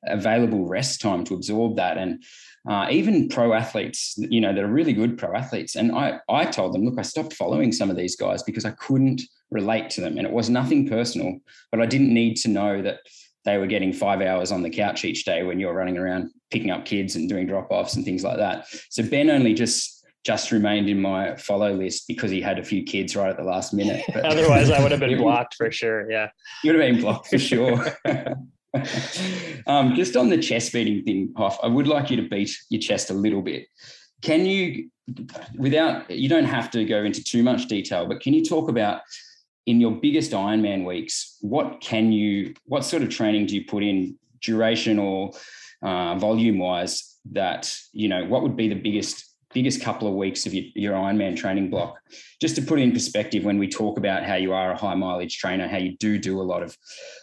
[0.05, 1.97] available rest time to absorb that.
[1.97, 2.23] And
[2.69, 5.77] uh, even pro athletes, you know, that are really good pro athletes.
[5.77, 8.71] And I, I told them, look, I stopped following some of these guys because I
[8.71, 10.17] couldn't relate to them.
[10.17, 11.39] And it was nothing personal,
[11.71, 12.99] but I didn't need to know that
[13.47, 16.69] they were getting five hours on the couch each day when you're running around picking
[16.69, 18.67] up kids and doing drop offs and things like that.
[18.89, 22.83] So Ben only just just remained in my follow list because he had a few
[22.83, 24.03] kids right at the last minute.
[24.13, 26.11] But Otherwise, I would have been blocked for sure.
[26.11, 26.27] Yeah,
[26.61, 27.85] you would have been blocked for sure.
[29.65, 32.81] um, just on the chest beating thing, Hoff, I would like you to beat your
[32.81, 33.67] chest a little bit.
[34.21, 34.89] Can you,
[35.55, 39.01] without, you don't have to go into too much detail, but can you talk about
[39.67, 43.83] in your biggest Ironman weeks, what can you, what sort of training do you put
[43.83, 45.31] in duration or
[45.83, 50.45] uh, volume wise that, you know, what would be the biggest biggest couple of weeks
[50.45, 51.97] of your, your Ironman training block.
[52.41, 55.37] Just to put in perspective, when we talk about how you are a high mileage
[55.37, 56.77] trainer, how you do do a lot of,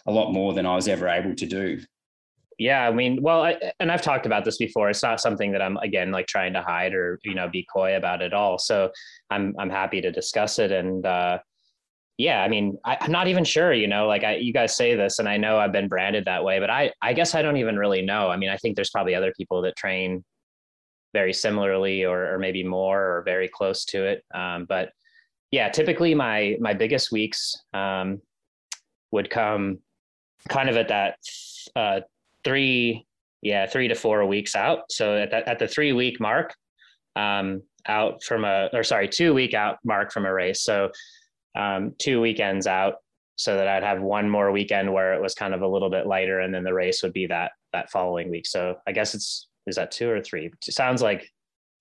[0.07, 1.79] a lot more than I was ever able to do.
[2.57, 4.89] Yeah, I mean, well, I, and I've talked about this before.
[4.89, 7.97] It's not something that I'm again like trying to hide or you know be coy
[7.97, 8.57] about at all.
[8.57, 8.91] So
[9.29, 10.71] I'm I'm happy to discuss it.
[10.71, 11.39] And uh,
[12.17, 13.73] yeah, I mean, I, am not even sure.
[13.73, 16.43] You know, like I you guys say this, and I know I've been branded that
[16.43, 18.29] way, but I I guess I don't even really know.
[18.29, 20.23] I mean, I think there's probably other people that train
[21.13, 24.23] very similarly or, or maybe more or very close to it.
[24.33, 24.89] Um, but
[25.51, 28.21] yeah, typically my my biggest weeks um,
[29.11, 29.79] would come
[30.49, 31.17] kind of at that
[31.75, 32.01] uh,
[32.43, 33.05] three
[33.41, 34.91] yeah three to four weeks out.
[34.91, 36.53] So at that, at the three week mark,
[37.15, 40.63] um, out from a or sorry two week out mark from a race.
[40.63, 40.91] So
[41.55, 42.95] um, two weekends out
[43.37, 46.07] so that I'd have one more weekend where it was kind of a little bit
[46.07, 48.47] lighter, and then the race would be that that following week.
[48.47, 50.45] So I guess it's is that two or three?
[50.45, 51.29] It sounds like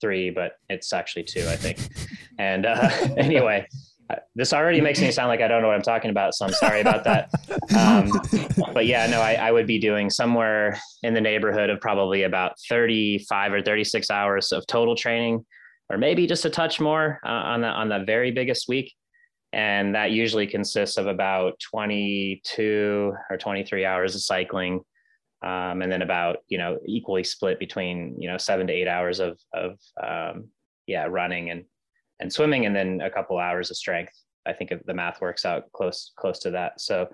[0.00, 1.78] three, but it's actually two, I think.
[2.36, 3.64] And uh, anyway,
[4.10, 6.44] uh, this already makes me sound like I don't know what I'm talking about, so
[6.44, 7.30] I'm sorry about that.
[7.76, 8.10] Um,
[8.72, 12.52] but yeah, no, I, I, would be doing somewhere in the neighborhood of probably about
[12.68, 15.44] 35 or 36 hours of total training,
[15.90, 18.92] or maybe just a touch more uh, on the on the very biggest week.
[19.54, 24.80] And that usually consists of about 22 or 23 hours of cycling,
[25.42, 29.20] um, and then about you know equally split between you know seven to eight hours
[29.20, 30.48] of of um,
[30.88, 31.64] yeah running and
[32.18, 34.12] and swimming, and then a couple hours of strength.
[34.44, 36.80] I think the math works out close close to that.
[36.80, 37.06] So,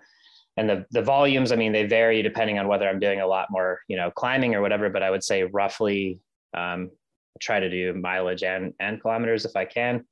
[0.57, 3.49] and the the volumes, I mean, they vary depending on whether I'm doing a lot
[3.51, 4.89] more you know climbing or whatever.
[4.89, 6.21] But I would say roughly
[6.57, 6.91] um,
[7.39, 10.07] try to do mileage and and kilometers if I can.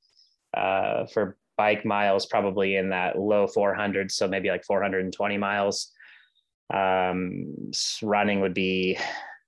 [0.54, 5.92] Uh, for bike miles, probably in that low 400s, so maybe like 420 miles.
[6.72, 7.70] Um,
[8.02, 8.98] running would be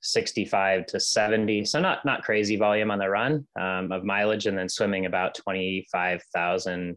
[0.02, 4.56] 65 to 70 so not not crazy volume on the run um, of mileage and
[4.56, 6.96] then swimming about 25,000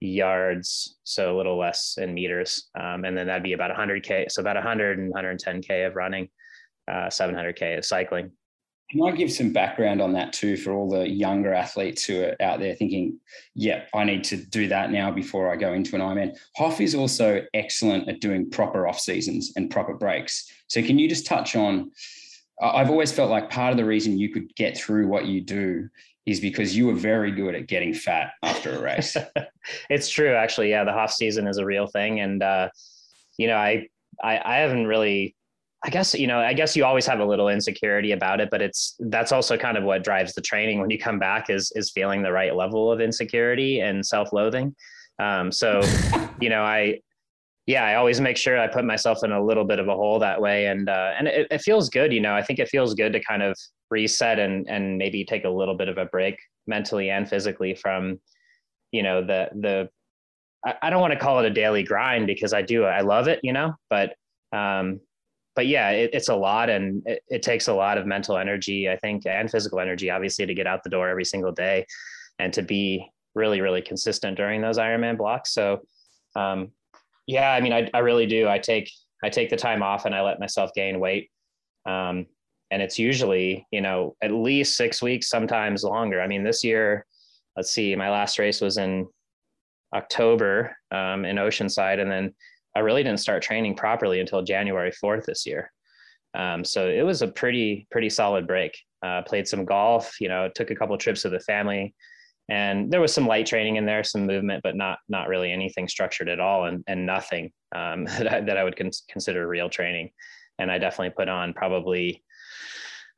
[0.00, 2.68] yards so a little less in meters.
[2.78, 6.28] Um, and then that'd be about 100k so about 100 and 110k of running
[6.90, 8.32] uh, 700k of cycling
[8.90, 12.36] can I give some background on that too for all the younger athletes who are
[12.40, 13.18] out there thinking,
[13.54, 16.36] yeah, I need to do that now before I go into an Ironman?
[16.56, 20.48] Hoff is also excellent at doing proper off seasons and proper breaks.
[20.68, 21.90] So can you just touch on?
[22.62, 25.88] I've always felt like part of the reason you could get through what you do
[26.24, 29.16] is because you were very good at getting fat after a race.
[29.90, 30.70] it's true, actually.
[30.70, 32.68] Yeah, the off season is a real thing, and uh,
[33.36, 33.88] you know, I,
[34.22, 35.36] I I haven't really
[35.86, 38.60] I guess you know, I guess you always have a little insecurity about it, but
[38.60, 41.92] it's that's also kind of what drives the training when you come back is is
[41.92, 44.74] feeling the right level of insecurity and self-loathing.
[45.20, 45.80] Um, so,
[46.40, 46.98] you know, I
[47.66, 50.18] yeah, I always make sure I put myself in a little bit of a hole
[50.18, 52.12] that way, and uh, and it, it feels good.
[52.12, 53.56] You know, I think it feels good to kind of
[53.88, 58.20] reset and and maybe take a little bit of a break mentally and physically from,
[58.90, 59.88] you know, the the
[60.82, 63.38] I, don't want to call it a daily grind because I do I love it,
[63.44, 64.14] you know, but
[64.52, 65.00] um,
[65.56, 68.88] but yeah, it, it's a lot and it, it, takes a lot of mental energy,
[68.88, 71.86] I think, and physical energy, obviously, to get out the door every single day
[72.38, 75.52] and to be really, really consistent during those Ironman blocks.
[75.52, 75.80] So,
[76.36, 76.72] um,
[77.26, 78.46] yeah, I mean, I, I really do.
[78.48, 78.90] I take,
[79.24, 81.30] I take the time off and I let myself gain weight.
[81.86, 82.26] Um,
[82.70, 86.20] and it's usually, you know, at least six weeks, sometimes longer.
[86.20, 87.06] I mean, this year,
[87.56, 89.06] let's see, my last race was in
[89.94, 92.00] October um, in Oceanside.
[92.00, 92.34] And then
[92.76, 95.72] I really didn't start training properly until January 4th this year.
[96.34, 98.76] Um, so it was a pretty, pretty solid break.
[99.02, 101.94] Uh, played some golf, you know, took a couple trips with the family
[102.48, 105.88] and there was some light training in there, some movement, but not, not really anything
[105.88, 109.68] structured at all and, and nothing um, that, I, that I would con- consider real
[109.68, 110.10] training.
[110.58, 112.22] And I definitely put on probably,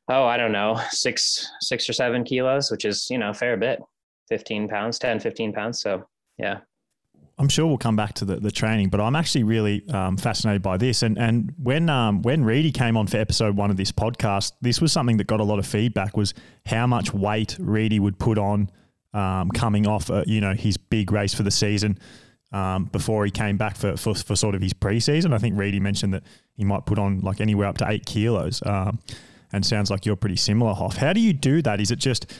[0.09, 3.79] oh, I don't know, six, six or seven kilos, which is, you know, fair bit,
[4.29, 5.81] 15 pounds, 10, 15 pounds.
[5.81, 6.05] So
[6.37, 6.59] yeah.
[7.39, 10.61] I'm sure we'll come back to the, the training, but I'm actually really um, fascinated
[10.61, 11.01] by this.
[11.03, 14.81] And and when um, when Reedy came on for episode one of this podcast, this
[14.81, 16.17] was something that got a lot of feedback.
[16.17, 16.33] Was
[16.65, 18.69] how much weight Reedy would put on
[19.13, 21.97] um, coming off, uh, you know, his big race for the season
[22.51, 25.33] um, before he came back for, for, for sort of his preseason.
[25.33, 26.23] I think Reedy mentioned that
[26.55, 28.61] he might put on like anywhere up to eight kilos.
[28.65, 28.99] Um,
[29.51, 30.97] and sounds like you're pretty similar, Hoff.
[30.97, 31.81] How do you do that?
[31.81, 32.31] Is it just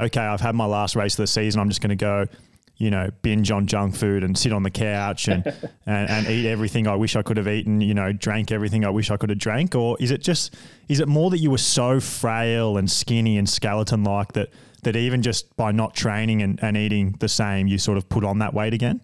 [0.00, 0.22] okay?
[0.22, 1.60] I've had my last race of the season.
[1.60, 2.26] I'm just going to go
[2.76, 5.46] you know, binge on junk food and sit on the couch and,
[5.86, 8.90] and, and eat everything I wish I could have eaten, you know, drank everything I
[8.90, 9.74] wish I could have drank?
[9.74, 10.54] Or is it just,
[10.88, 14.50] is it more that you were so frail and skinny and skeleton like that,
[14.82, 18.24] that even just by not training and, and eating the same, you sort of put
[18.24, 19.00] on that weight again?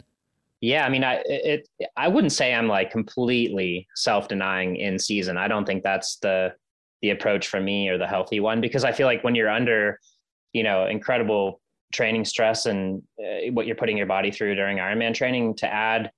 [0.61, 5.38] Yeah, I mean, I it I wouldn't say I'm like completely self-denying in season.
[5.38, 6.52] I don't think that's the
[7.00, 9.98] the approach for me or the healthy one because I feel like when you're under,
[10.52, 11.60] you know, incredible
[11.92, 16.11] training stress and uh, what you're putting your body through during Ironman training to add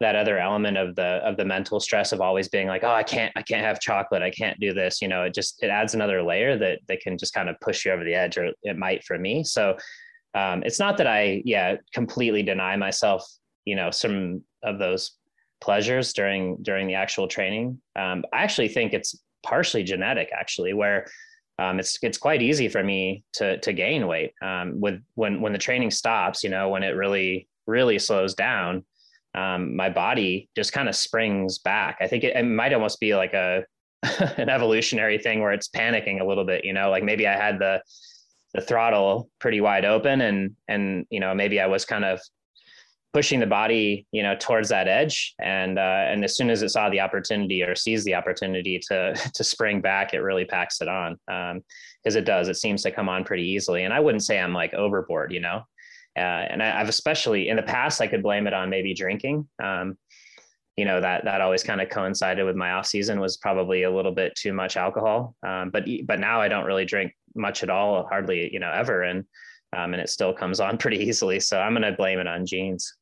[0.00, 3.02] that other element of the of the mental stress of always being like oh i
[3.02, 4.22] can't i can't have chocolate.
[4.22, 7.18] I can't do this you know it just it adds another layer that that can
[7.18, 9.44] just kind of push you over the edge or it might for me.
[9.44, 9.76] So
[10.34, 13.26] um, it's not that i yeah completely deny myself
[13.64, 15.12] you know some of those
[15.60, 17.80] pleasures during during the actual training.
[17.94, 21.06] Um, i actually think it's partially genetic actually where
[21.60, 25.52] um, it's it's quite easy for me to to gain weight um, with when when
[25.52, 26.42] the training stops.
[26.42, 28.84] You know, when it really really slows down,
[29.34, 31.98] um, my body just kind of springs back.
[32.00, 33.64] I think it, it might almost be like a
[34.38, 36.64] an evolutionary thing where it's panicking a little bit.
[36.64, 37.82] You know, like maybe I had the
[38.54, 42.20] the throttle pretty wide open and and you know maybe I was kind of
[43.12, 45.34] pushing the body you know towards that edge.
[45.40, 49.14] And uh, and as soon as it saw the opportunity or sees the opportunity to
[49.34, 52.48] to spring back it really packs it on because um, it does.
[52.48, 53.84] It seems to come on pretty easily.
[53.84, 55.62] And i wouldn't say i'm like overboard you know?
[56.16, 59.48] Uh, and I, have especially in the past i could blame it on maybe drinking.
[59.62, 59.96] Um,
[60.76, 63.90] you know that that always kind of coincided with my off season was probably a
[63.90, 65.34] little bit too much alcohol.
[65.46, 69.02] Um, but but now i don't really drink much at all hardly you know ever.
[69.02, 69.24] And
[69.76, 71.40] um, and it still comes on pretty easily.
[71.40, 72.94] So i'm going to blame it on genes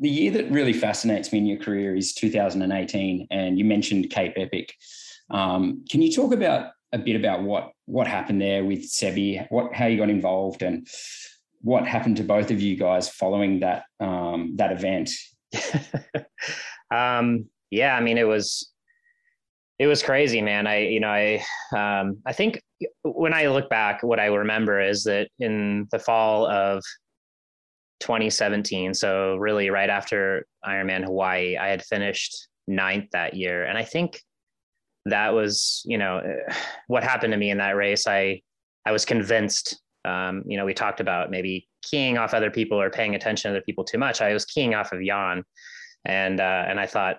[0.00, 4.32] the year that really fascinates me in your career is 2018, and you mentioned Cape
[4.36, 4.74] Epic.
[5.30, 9.74] Um, can you talk about a bit about what what happened there with Sebi, what
[9.74, 10.88] how you got involved, and
[11.60, 15.10] what happened to both of you guys following that um, that event?
[16.90, 18.72] um, yeah, I mean it was
[19.78, 20.66] it was crazy, man.
[20.66, 21.44] I you know I
[21.76, 22.62] um, I think
[23.02, 26.82] when I look back, what I remember is that in the fall of
[28.00, 28.94] 2017.
[28.94, 33.64] So really right after Ironman Hawaii, I had finished ninth that year.
[33.64, 34.20] And I think
[35.06, 36.22] that was, you know,
[36.88, 38.06] what happened to me in that race.
[38.06, 38.42] I,
[38.86, 42.90] I was convinced, um, you know, we talked about maybe keying off other people or
[42.90, 44.20] paying attention to other people too much.
[44.20, 45.44] I was keying off of Jan
[46.04, 47.18] and, uh, and I thought,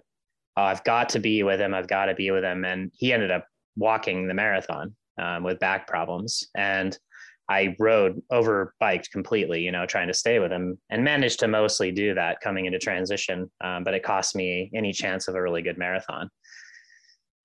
[0.58, 1.74] oh, I've got to be with him.
[1.74, 2.66] I've got to be with him.
[2.66, 6.48] And he ended up walking the marathon um, with back problems.
[6.56, 6.98] And
[7.52, 11.50] I rode over biked completely, you know, trying to stay with him and managed to
[11.50, 13.52] mostly do that coming into transition.
[13.60, 16.30] Um, but it cost me any chance of a really good marathon.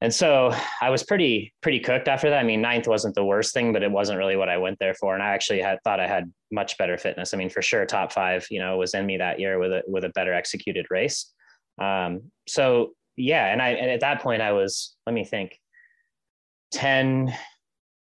[0.00, 2.38] And so I was pretty, pretty cooked after that.
[2.38, 4.94] I mean, ninth wasn't the worst thing, but it wasn't really what I went there
[4.94, 5.14] for.
[5.14, 7.34] And I actually had thought I had much better fitness.
[7.34, 9.82] I mean, for sure, top five, you know, was in me that year with a,
[9.88, 11.32] with a better executed race.
[11.82, 13.46] Um, so yeah.
[13.46, 15.58] And I, and at that point I was, let me think
[16.72, 17.34] 10,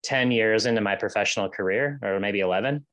[0.05, 2.85] 10 years into my professional career or maybe 11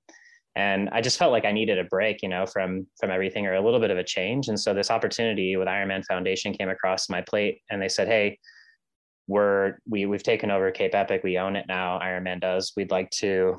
[0.55, 3.55] and i just felt like i needed a break you know from from everything or
[3.55, 4.49] a little bit of a change.
[4.49, 8.39] And so this opportunity with ironman foundation came across my plate and they said hey
[9.29, 11.23] we're we, we've taken over cape epic.
[11.23, 11.99] We own it now.
[12.01, 12.73] Ironman does.
[12.77, 13.57] We'd like to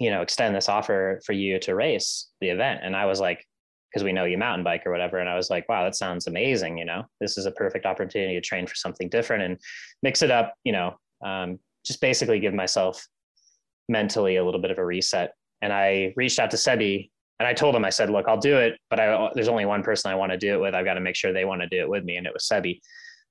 [0.00, 2.80] you know extend this offer for you to race the event.
[2.82, 3.44] And i was like
[3.90, 6.26] because we know you mountain bike or whatever and i was like wow that sounds
[6.26, 7.04] amazing you know?
[7.20, 9.58] This is a perfect opportunity to train for something different and
[10.02, 13.06] mix it up you know um, just basically give myself
[13.88, 15.32] mentally a little bit of a reset.
[15.62, 18.58] And I reached out to Sebi and I told him, I said, look, I'll do
[18.58, 20.74] it, but I, there's only one person I want to do it with.
[20.74, 22.16] I've got to make sure they want to do it with me.
[22.16, 22.80] And it was Sebi.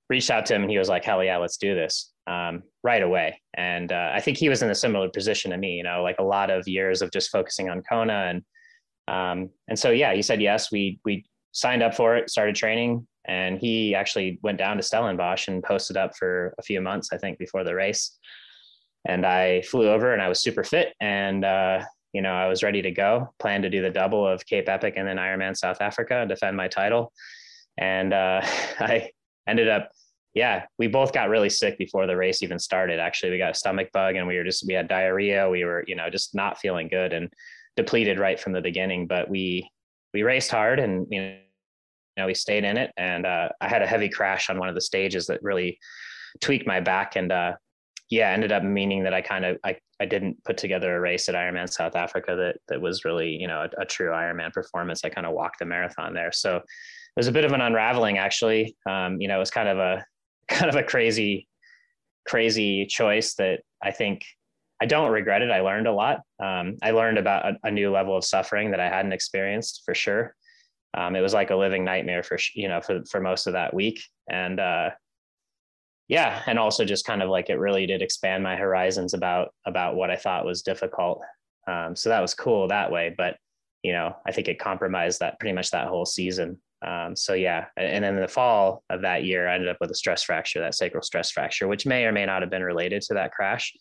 [0.10, 3.02] Reached out to him and he was like, hell yeah, let's do this um, right
[3.02, 3.42] away.
[3.56, 6.18] And uh, I think he was in a similar position to me, you know, like
[6.20, 8.30] a lot of years of just focusing on Kona.
[8.30, 8.44] And,
[9.08, 13.08] um, and so, yeah, he said, yes, we, we signed up for it, started training.
[13.26, 17.18] And he actually went down to Stellenbosch and posted up for a few months, I
[17.18, 18.18] think, before the race
[19.06, 21.84] and I flew over and I was super fit and uh,
[22.14, 23.34] you know I was ready to go.
[23.40, 26.68] Planned to do the double of Cape Epic and then Ironman South Africa, defend my
[26.68, 27.12] title,
[27.78, 28.42] and uh,
[28.80, 29.10] I
[29.48, 29.92] ended up.
[30.36, 33.00] Yeah, we both got really sick before the race even started.
[33.00, 35.48] Actually, we got a stomach bug and we were just we had diarrhea.
[35.48, 37.32] We were you know just not feeling good and
[37.76, 39.06] depleted right from the beginning.
[39.06, 39.70] But we
[40.12, 41.38] we raced hard and you know,
[42.22, 42.92] know we stayed in it.
[42.98, 45.80] And uh, I had a heavy crash on one of the stages that really
[46.42, 47.54] tweaked my back and uh,
[48.10, 51.30] yeah, ended up meaning that I kind of I, I didn't put together a race
[51.30, 55.04] at Ironman South Africa that that was really you know a, a true Ironman performance.
[55.04, 56.64] I kind of walked the marathon there, so it
[57.18, 58.76] was a bit of an unraveling actually.
[58.88, 60.06] Um, you know, it was kind of a
[60.48, 61.48] kind of a crazy
[62.28, 64.26] crazy choice that I think
[64.82, 65.52] I don't regret it.
[65.52, 66.22] I learned a lot.
[66.42, 69.94] Um, I learned about a, a, new level of suffering that I hadn't experienced for
[69.94, 70.36] sure.
[70.96, 73.74] Um, it was like a living nightmare for you know for for most of that
[73.74, 74.92] week, and uh,
[76.08, 79.96] yeah, and also just kind of like it really did expand my horizons about about
[79.96, 81.22] what I thought was difficult.
[81.68, 83.38] Um, so that was cool that way, but
[83.84, 86.60] you know, I think it compromised that pretty much that whole season.
[86.86, 89.92] Um, so yeah, and then in the fall of that year, I ended up with
[89.92, 93.02] a stress fracture, that sacral stress fracture, which may or may not have been related
[93.04, 93.74] to that crash.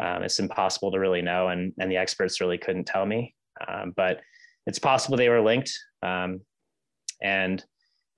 [0.00, 3.34] Um, it's impossible to really know, and and the experts really couldn't tell me.
[3.66, 4.20] Um, but
[4.66, 5.78] it's possible they were linked.
[7.22, 7.64] And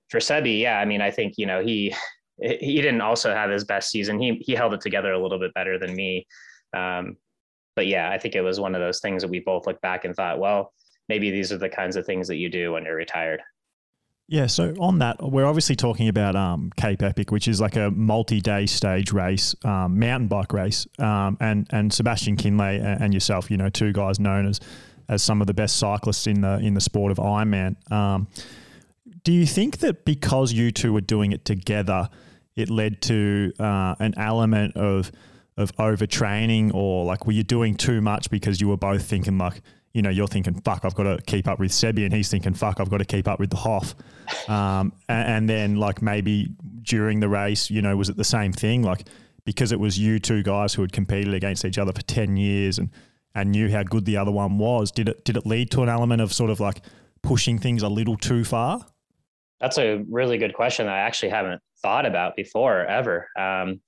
[0.09, 1.95] for Sebi, yeah, I mean, I think you know he
[2.41, 4.19] he didn't also have his best season.
[4.19, 6.27] He he held it together a little bit better than me.
[6.75, 7.17] Um,
[7.75, 10.05] but yeah, I think it was one of those things that we both looked back
[10.05, 10.73] and thought, well,
[11.09, 13.41] maybe these are the kinds of things that you do when you're retired.
[14.27, 17.91] Yeah, so on that, we're obviously talking about um, Cape Epic, which is like a
[17.91, 23.57] multi-day stage race, um, mountain bike race, um, and and Sebastian Kienle and yourself, you
[23.57, 24.61] know, two guys known as
[25.09, 27.75] as some of the best cyclists in the in the sport of Ironman.
[27.91, 28.27] Um,
[29.23, 32.09] do you think that because you two were doing it together,
[32.55, 35.11] it led to uh, an element of
[35.55, 39.61] of overtraining, or like were you doing too much because you were both thinking like
[39.93, 42.53] you know, you're thinking, fuck, I've got to keep up with Sebi, and he's thinking,
[42.53, 43.95] fuck, I've got to keep up with the Hoff.
[44.47, 46.47] Um, and, and, then, like, maybe
[46.81, 48.81] during the race, you know, was it the same thing?
[48.81, 49.05] Like,
[49.45, 52.79] because it was you two guys who had competed against each other for 10 years
[52.79, 52.89] and,
[53.35, 55.89] and knew how good the other one was, did it, did it lead to an
[55.89, 56.81] element of sort of like
[57.21, 58.85] pushing things a little too far?
[59.63, 63.29] That's a really good question that I actually haven't thought about before ever.
[63.39, 63.79] Um,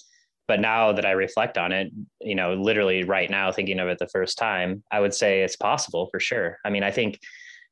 [0.48, 4.00] but now that I reflect on it, you know, literally right now, thinking of it
[4.00, 6.60] the first time, I would say it's possible for sure.
[6.64, 7.20] I mean, I think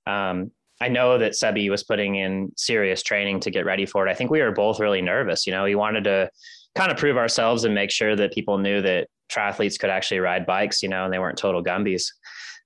[0.06, 0.52] um,
[0.82, 4.12] I know that Sebi was putting in serious training to get ready for it.
[4.12, 5.48] I think we were both really nervous.
[5.48, 6.30] You know, we wanted to
[6.76, 10.46] kind of prove ourselves and make sure that people knew that triathletes could actually ride
[10.46, 12.08] bikes, you know, and they weren't total Gumbies.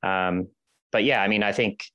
[0.02, 0.48] Um,
[0.92, 1.86] but yeah, I mean, I think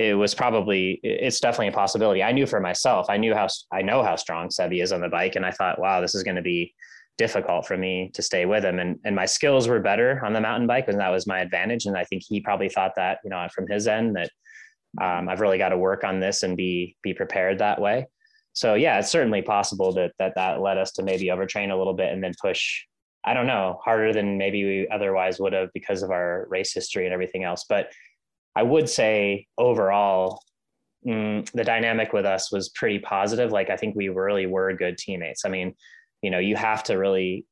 [0.00, 2.22] it was probably it's definitely a possibility.
[2.22, 5.10] I knew for myself, I knew how I know how strong Sebi is on the
[5.10, 6.74] bike, and I thought, wow, this is going to be
[7.18, 8.78] difficult for me to stay with him.
[8.78, 11.84] And and my skills were better on the mountain bike, and that was my advantage.
[11.84, 14.30] And I think he probably thought that, you know, from his end that
[15.02, 18.06] um, I've really got to work on this and be be prepared that way.
[18.54, 21.94] So yeah, it's certainly possible that that that led us to maybe overtrain a little
[21.94, 22.86] bit and then push.
[23.22, 27.04] I don't know harder than maybe we otherwise would have because of our race history
[27.04, 27.66] and everything else.
[27.68, 27.92] But
[28.56, 30.42] I would say overall,
[31.06, 33.52] mm, the dynamic with us was pretty positive.
[33.52, 35.44] Like I think we really were good teammates.
[35.44, 35.74] I mean,
[36.22, 37.44] you know you have to really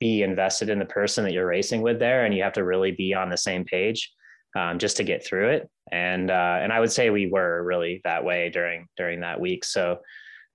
[0.00, 2.92] be invested in the person that you're racing with there and you have to really
[2.92, 4.12] be on the same page
[4.56, 8.00] um, just to get through it and uh, and i would say we were really
[8.04, 9.98] that way during during that week so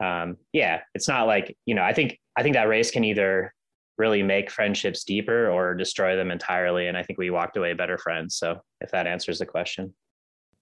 [0.03, 3.53] um, yeah it's not like you know i think i think that race can either
[3.97, 7.97] really make friendships deeper or destroy them entirely and i think we walked away better
[7.97, 9.93] friends so if that answers the question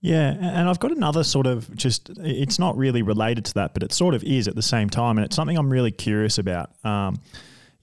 [0.03, 3.84] yeah, and I've got another sort of just, it's not really related to that, but
[3.84, 5.19] it sort of is at the same time.
[5.19, 6.71] And it's something I'm really curious about.
[6.84, 7.21] Um,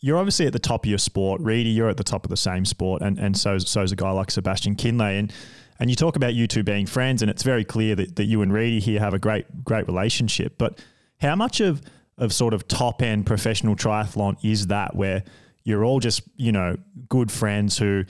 [0.00, 1.40] you're obviously at the top of your sport.
[1.40, 3.02] Reedy, you're at the top of the same sport.
[3.02, 5.16] And, and so, so's a guy like Sebastian Kienle.
[5.16, 5.32] And,
[5.78, 8.42] and you talk about you two being friends, and it's very clear that, that you
[8.42, 10.58] and Reedy here have a great, great relationship.
[10.58, 10.80] But
[11.20, 11.82] how much of,
[12.18, 15.24] of sort of top end professional triathlon is that where
[15.64, 16.76] you're all just, you know,
[17.08, 18.04] good friends who,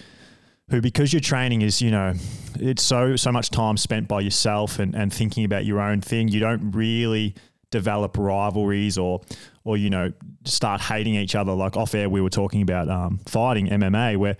[0.70, 2.12] who because your training is you know
[2.61, 6.28] it's so so much time spent by yourself and, and thinking about your own thing
[6.28, 7.34] you don't really
[7.70, 9.20] develop rivalries or
[9.64, 10.12] or you know
[10.44, 11.52] start hating each other.
[11.52, 14.36] Like off air we were talking about um, fighting MMA where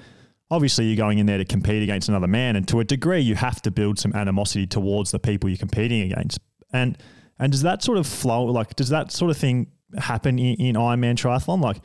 [0.51, 3.35] obviously you're going in there to compete against another man and to a degree you
[3.35, 6.39] have to build some animosity towards the people you're competing against.
[6.73, 6.97] And
[7.39, 9.69] and does that sort of flow like does that sort of thing
[9.99, 11.79] happen in, in Ironman triathlon like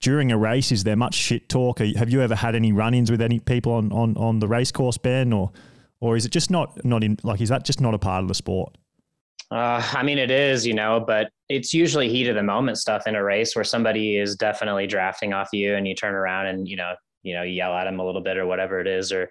[0.00, 1.78] during a race, is there much shit talk?
[1.78, 4.98] Have you ever had any run-ins with any people on, on, on the race course,
[4.98, 5.52] Ben, or
[6.00, 8.28] or is it just not not in like is that just not a part of
[8.28, 8.76] the sport?
[9.50, 13.06] Uh, I mean, it is, you know, but it's usually heat of the moment stuff
[13.06, 16.66] in a race where somebody is definitely drafting off you, and you turn around and
[16.66, 19.30] you know, you know, yell at them a little bit or whatever it is, or.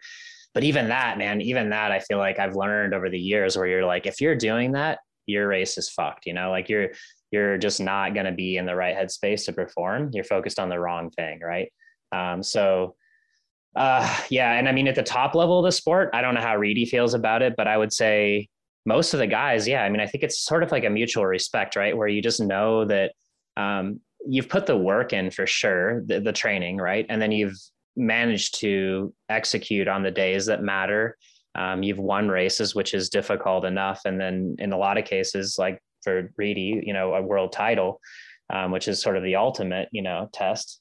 [0.55, 3.67] But even that, man, even that, I feel like I've learned over the years where
[3.67, 4.97] you're like, if you're doing that,
[5.30, 6.25] your race is fucked.
[6.25, 6.89] You know, like you're
[7.32, 10.09] you're just not going to be in the right headspace to perform.
[10.13, 11.71] You're focused on the wrong thing, right?
[12.11, 12.95] Um, so,
[13.75, 16.41] uh, yeah, and I mean at the top level of the sport, I don't know
[16.41, 18.49] how Reedy feels about it, but I would say
[18.86, 21.25] most of the guys, yeah, I mean I think it's sort of like a mutual
[21.25, 21.95] respect, right?
[21.95, 23.13] Where you just know that
[23.57, 27.57] um, you've put the work in for sure, the, the training, right, and then you've
[27.95, 31.17] managed to execute on the days that matter.
[31.60, 35.57] Um, you've won races, which is difficult enough, and then in a lot of cases,
[35.60, 37.99] like for Reedy, you know, a world title,
[38.49, 40.80] um, which is sort of the ultimate, you know, test.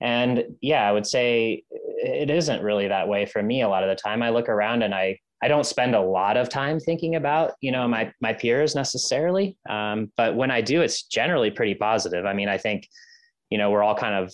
[0.00, 3.90] And yeah, I would say it isn't really that way for me a lot of
[3.90, 4.22] the time.
[4.22, 7.72] I look around and I I don't spend a lot of time thinking about you
[7.72, 12.24] know my my peers necessarily, um, but when I do, it's generally pretty positive.
[12.24, 12.88] I mean, I think
[13.50, 14.32] you know we're all kind of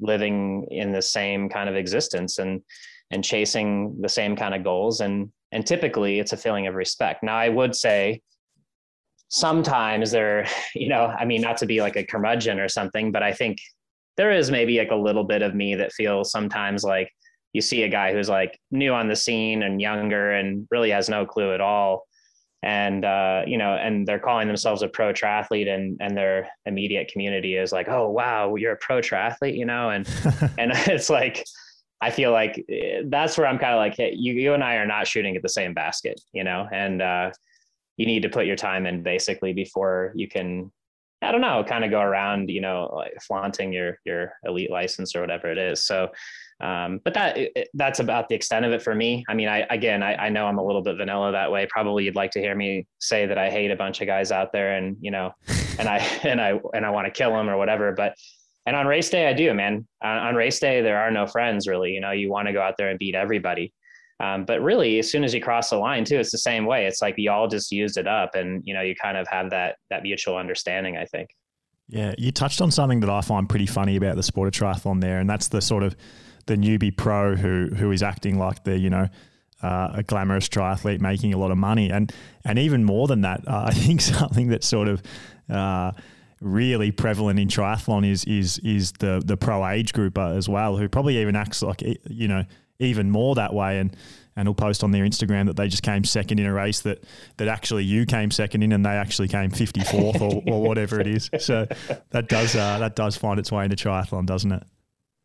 [0.00, 2.62] living in the same kind of existence and
[3.10, 5.00] and chasing the same kind of goals.
[5.00, 7.22] And and typically it's a feeling of respect.
[7.22, 8.22] Now, I would say
[9.28, 13.22] sometimes there, you know, I mean, not to be like a curmudgeon or something, but
[13.22, 13.58] I think
[14.16, 17.10] there is maybe like a little bit of me that feels sometimes like
[17.52, 21.08] you see a guy who's like new on the scene and younger and really has
[21.08, 22.04] no clue at all.
[22.62, 27.08] And uh, you know and they're calling themselves a pro triathlete and and their immediate
[27.08, 29.90] community is like oh wow you're a pro triathlete you know?
[29.90, 30.08] And
[30.58, 31.44] and it's like
[32.00, 34.76] i feel like eh, that's where i'm kind of like hey, you you and i
[34.76, 37.30] are not shooting at the same basket you know and uh,
[37.96, 40.70] you need to put your time in basically before you can
[41.24, 45.16] I don't know, kind of go around, you know, like flaunting your your elite license
[45.16, 45.84] or whatever it is.
[45.84, 46.10] So,
[46.60, 47.38] um, but that
[47.74, 49.24] that's about the extent of it for me.
[49.28, 51.66] I mean, I again, I, I know I'm a little bit vanilla that way.
[51.68, 54.52] Probably you'd like to hear me say that I hate a bunch of guys out
[54.52, 55.32] there, and you know,
[55.78, 57.92] and I and I and I want to kill them or whatever.
[57.92, 58.14] But
[58.66, 59.86] and on race day, I do, man.
[60.02, 61.92] On, on race day, there are no friends really.
[61.92, 63.72] You know, you want to go out there and beat everybody.
[64.20, 66.86] Um, but really, as soon as you cross the line, too, it's the same way.
[66.86, 69.50] It's like you all just used it up, and you know, you kind of have
[69.50, 70.96] that that mutual understanding.
[70.96, 71.30] I think.
[71.88, 75.00] Yeah, you touched on something that I find pretty funny about the sport of triathlon
[75.00, 75.96] there, and that's the sort of
[76.46, 79.08] the newbie pro who who is acting like the you know
[79.62, 82.12] uh, a glamorous triathlete making a lot of money, and
[82.44, 85.02] and even more than that, uh, I think something that sort of
[85.50, 85.92] uh,
[86.40, 90.88] really prevalent in triathlon is is is the the pro age grouper as well, who
[90.88, 92.44] probably even acts like you know
[92.78, 93.96] even more that way and
[94.36, 97.04] and will post on their Instagram that they just came second in a race that
[97.36, 101.06] that actually you came second in and they actually came 54th or, or whatever it
[101.06, 101.30] is.
[101.38, 101.66] So
[102.10, 104.62] that does uh, that does find its way into triathlon, doesn't it?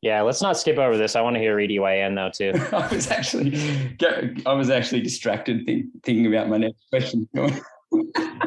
[0.02, 1.16] Yeah, let's not skip over this.
[1.16, 2.54] I want to hear Reedy weigh in though too.
[2.72, 3.98] I was actually
[4.46, 7.28] I was actually distracted think, thinking about my next question.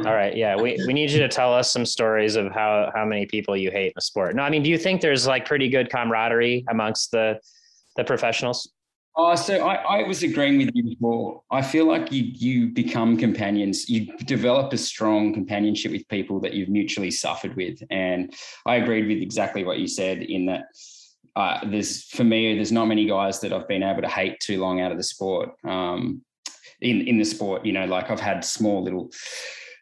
[0.07, 0.37] All right.
[0.37, 0.57] Yeah.
[0.57, 3.71] We, we need you to tell us some stories of how, how many people you
[3.71, 4.35] hate in the sport.
[4.35, 7.39] No, I mean, do you think there's like pretty good camaraderie amongst the,
[7.97, 8.71] the professionals?
[9.15, 11.43] Oh, so I, I was agreeing with you before.
[11.51, 13.87] I feel like you you become companions.
[13.87, 18.33] You develop a strong companionship with people that you've mutually suffered with, and
[18.65, 20.23] I agreed with exactly what you said.
[20.23, 20.65] In that,
[21.37, 24.59] uh, there's for me, there's not many guys that I've been able to hate too
[24.59, 25.51] long out of the sport.
[25.63, 26.23] Um,
[26.83, 29.11] in in the sport, you know, like I've had small little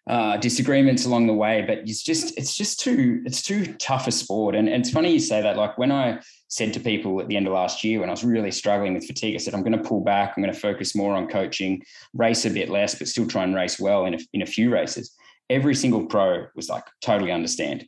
[0.06, 4.12] uh, disagreements along the way, but it's just it's just too it's too tough a
[4.12, 4.54] sport.
[4.54, 5.56] And, and it's funny you say that.
[5.56, 8.24] Like when I said to people at the end of last year when I was
[8.24, 10.34] really struggling with fatigue, I said, I'm going to pull back.
[10.36, 11.82] I'm going to focus more on coaching,
[12.12, 14.72] race a bit less, but still try and race well in a, in a few
[14.72, 15.14] races.
[15.48, 17.86] Every single pro was like, totally understand.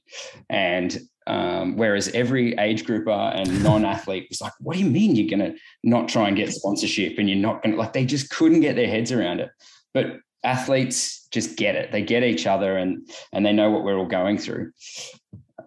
[0.48, 0.96] And
[1.26, 5.52] um, whereas every age grouper and non-athlete was like, what do you mean you're going
[5.52, 8.60] to not try and get sponsorship and you're not going to, like, they just couldn't
[8.60, 9.50] get their heads around it.
[9.94, 11.92] But athletes just get it.
[11.92, 14.72] They get each other and, and they know what we're all going through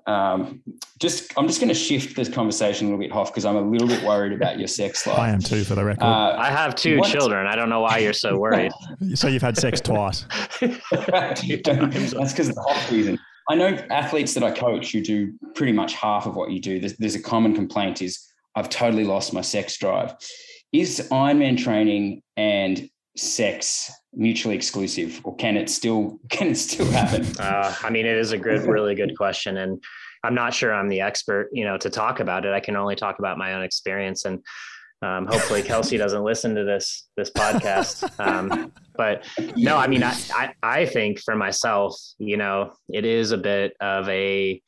[0.07, 0.61] um,
[0.99, 3.61] just I'm just going to shift this conversation a little bit, Hoff, because I'm a
[3.61, 5.17] little bit worried about your sex life.
[5.17, 6.03] I am too, for the record.
[6.03, 7.11] Uh, I have two what?
[7.11, 7.47] children.
[7.47, 8.71] I don't know why you're so worried.
[9.15, 10.25] so you've had sex twice.
[10.61, 13.19] That's because of the hot season.
[13.49, 16.79] I know athletes that I coach who do pretty much half of what you do.
[16.79, 20.15] There's, there's a common complaint is I've totally lost my sex drive.
[20.71, 27.25] Is Ironman training and sex mutually exclusive or can it still can it still happen
[27.39, 29.81] uh, i mean it is a good really good question and
[30.23, 32.95] i'm not sure i'm the expert you know to talk about it i can only
[32.95, 34.39] talk about my own experience and
[35.01, 39.25] um, hopefully kelsey doesn't listen to this this podcast um, but
[39.55, 43.73] no i mean I, I i think for myself you know it is a bit
[43.79, 44.61] of a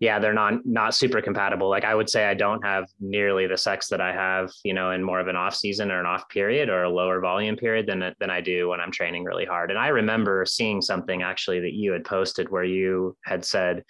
[0.00, 1.68] yeah, they're not not super compatible.
[1.68, 4.90] Like I would say I don't have nearly the sex that I have, you know,
[4.90, 7.86] in more of an off season or an off period or a lower volume period
[7.86, 9.70] than than I do when I'm training really hard.
[9.70, 13.84] And I remember seeing something actually that you had posted where you had said,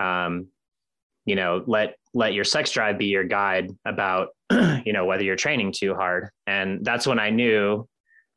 [0.00, 0.48] um,
[1.24, 4.28] you know, let let your sex drive be your guide about,
[4.84, 6.30] you know, whether you're training too hard.
[6.46, 7.88] And that's when I knew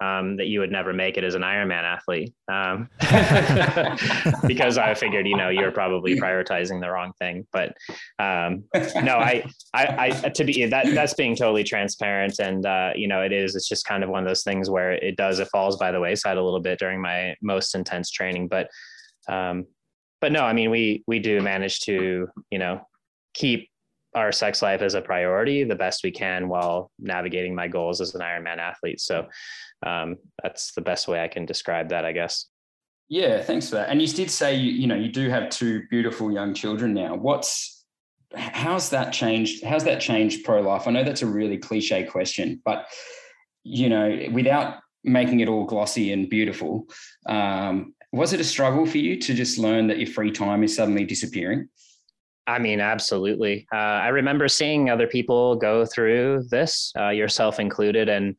[0.02, 2.90] um, that you would never make it as an Ironman athlete um,
[4.48, 7.46] because I figured, you know, you're probably prioritizing the wrong thing.
[7.52, 7.76] But
[8.18, 8.64] um,
[9.04, 13.22] no, I, I, I, to be that that's being totally transparent, and uh, you know,
[13.22, 13.56] it is.
[13.56, 16.00] It's just kind of one of those things where it does it falls by the
[16.00, 18.70] wayside a little bit during my most intense training, but.
[19.28, 19.68] Um,
[20.22, 22.82] but no, I mean, we we do manage to, you know,
[23.34, 23.69] keep
[24.20, 28.14] our sex life as a priority the best we can while navigating my goals as
[28.16, 29.02] an Ironman athlete.
[29.02, 29.28] So
[29.86, 32.46] um, that's the best way I can describe that, I guess.
[33.10, 33.90] Yeah, thanks for that.
[33.90, 37.16] And you did say you, you know you do have two beautiful young children now.
[37.16, 37.84] What's
[38.36, 39.64] how's that changed?
[39.64, 40.88] How's that changed pro life?
[40.88, 42.86] I know that's a really cliche question, but
[43.64, 46.88] you know, without making it all glossy and beautiful,
[47.28, 50.76] um, was it a struggle for you to just learn that your free time is
[50.76, 51.68] suddenly disappearing?
[52.50, 53.68] I mean, absolutely.
[53.72, 58.36] Uh, I remember seeing other people go through this, uh, yourself included, and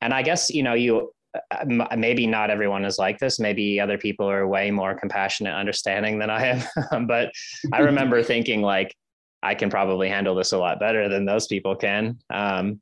[0.00, 1.12] and I guess you know you
[1.52, 3.38] uh, maybe not everyone is like this.
[3.38, 7.06] Maybe other people are way more compassionate, understanding than I am.
[7.06, 7.30] but
[7.72, 8.92] I remember thinking like,
[9.40, 12.18] I can probably handle this a lot better than those people can.
[12.30, 12.80] Um,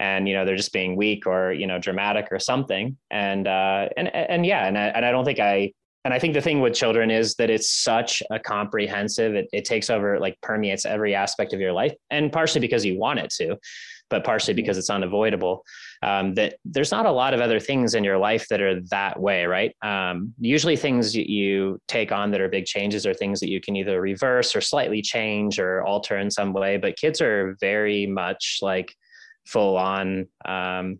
[0.00, 2.96] and you know they're just being weak or you know dramatic or something.
[3.12, 5.72] And uh, and and yeah, and I, and I don't think I
[6.04, 9.34] and I think the thing with children is that it's such a comprehensive.
[9.34, 12.98] It, it takes over like permeates every aspect of your life, and partially because you
[12.98, 13.58] want it to
[14.10, 15.64] but partially because it's unavoidable.
[16.02, 19.18] Um, that there's not a lot of other things in your life that are that
[19.18, 19.74] way, right?
[19.82, 23.76] Um, usually, things you take on that are big changes are things that you can
[23.76, 26.76] either reverse or slightly change or alter in some way.
[26.76, 28.94] But kids are very much like
[29.46, 30.98] full on um,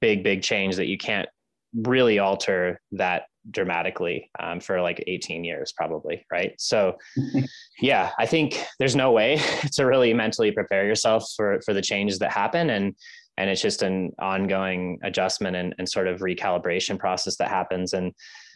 [0.00, 1.28] big, big change that you can't
[1.74, 6.54] really alter that dramatically um, for like 18 years probably right?
[6.58, 6.96] So
[7.80, 9.40] yeah i think there's no way
[9.72, 12.94] to really mentally prepare yourself for for the changes that happen and
[13.36, 18.12] and it's just an ongoing adjustment and, and sort of recalibration process that happens and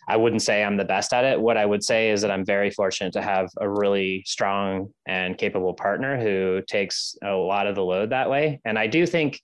[0.08, 1.40] i wouldn't say i'm the best at it.
[1.40, 5.36] What i would say is that i'm very fortunate to have a really strong and
[5.36, 9.40] capable partner who takes a lot of the load that way and i do think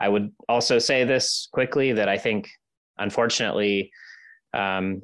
[0.00, 2.48] i would also say this quickly that i think
[2.98, 3.90] unfortunately
[4.54, 5.02] um,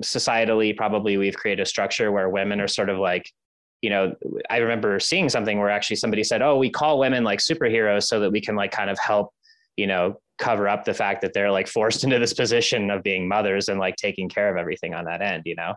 [0.00, 3.30] societally probably we've created a structure where women are sort of like
[3.80, 4.14] you know
[4.50, 8.20] i remember seeing something where actually somebody said oh we call women like superheroes so
[8.20, 9.32] that we can like kind of help
[9.76, 13.26] you know cover up the fact that they're like forced into this position of being
[13.26, 15.74] mothers and like taking care of everything on that end you know?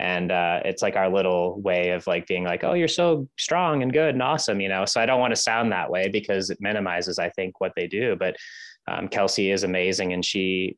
[0.00, 3.82] And uh, it's like our little way of like being like oh you're so strong
[3.82, 4.84] and good and awesome you know?
[4.84, 7.86] So i don't want to sound that way because it minimizes i think what they
[7.86, 8.36] do but
[8.88, 10.76] um, kelsey is amazing and she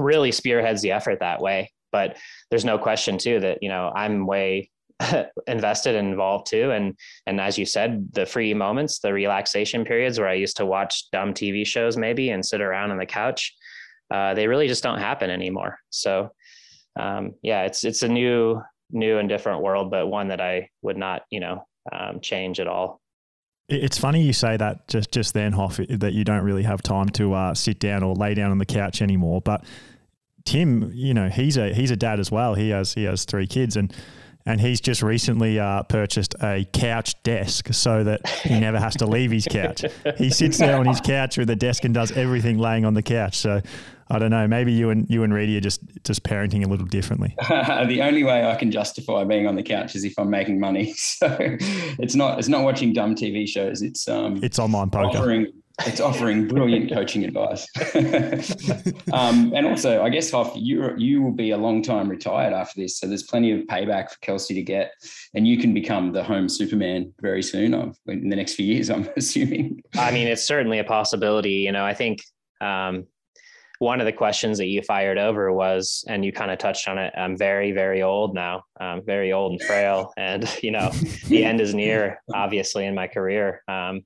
[0.00, 1.70] really spearheads the effort that way.
[1.92, 2.16] But
[2.50, 4.70] there's no question too that you know I'm way
[5.46, 6.70] invested and involved too.
[6.70, 6.96] And
[7.26, 11.10] and as you said, the free moments, the relaxation periods where I used to watch
[11.10, 13.54] dumb TV shows maybe and sit around on the couch,
[14.10, 15.78] uh, they really just don't happen anymore.
[15.90, 16.30] So
[16.98, 20.96] um, yeah, it's it's a new new and different world, but one that I would
[20.96, 23.00] not you know um, change at all.
[23.68, 27.08] It's funny you say that just just then, Hoff, that you don't really have time
[27.10, 29.40] to uh, sit down or lay down on the couch anymore.
[29.40, 29.64] But
[30.44, 32.54] Tim, you know, he's a he's a dad as well.
[32.54, 33.94] He has he has three kids and
[34.46, 39.06] and he's just recently uh, purchased a couch desk so that he never has to
[39.06, 39.84] leave his couch.
[40.16, 43.02] He sits there on his couch with a desk and does everything laying on the
[43.02, 43.36] couch.
[43.36, 43.60] So
[44.08, 44.48] I don't know.
[44.48, 47.36] Maybe you and you and Reedy are just just parenting a little differently.
[47.48, 50.94] the only way I can justify being on the couch is if I'm making money.
[51.20, 51.36] So
[51.98, 53.82] it's not it's not watching dumb TV shows.
[53.82, 55.18] It's um it's online poker.
[55.18, 55.52] Offering,
[55.86, 57.66] it's offering brilliant coaching advice.
[59.12, 62.80] um, and also, I guess Hoff, you you will be a long time retired after
[62.80, 64.92] this, so there's plenty of payback for Kelsey to get,
[65.34, 67.74] and you can become the home Superman very soon.
[68.06, 69.82] In the next few years, I'm assuming.
[69.96, 71.52] I mean, it's certainly a possibility.
[71.52, 72.22] You know, I think
[72.60, 73.06] um,
[73.78, 76.98] one of the questions that you fired over was, and you kind of touched on
[76.98, 77.12] it.
[77.16, 78.64] I'm very, very old now.
[78.78, 80.90] I'm very old and frail, and you know,
[81.28, 83.62] the end is near, obviously, in my career.
[83.68, 84.02] Um,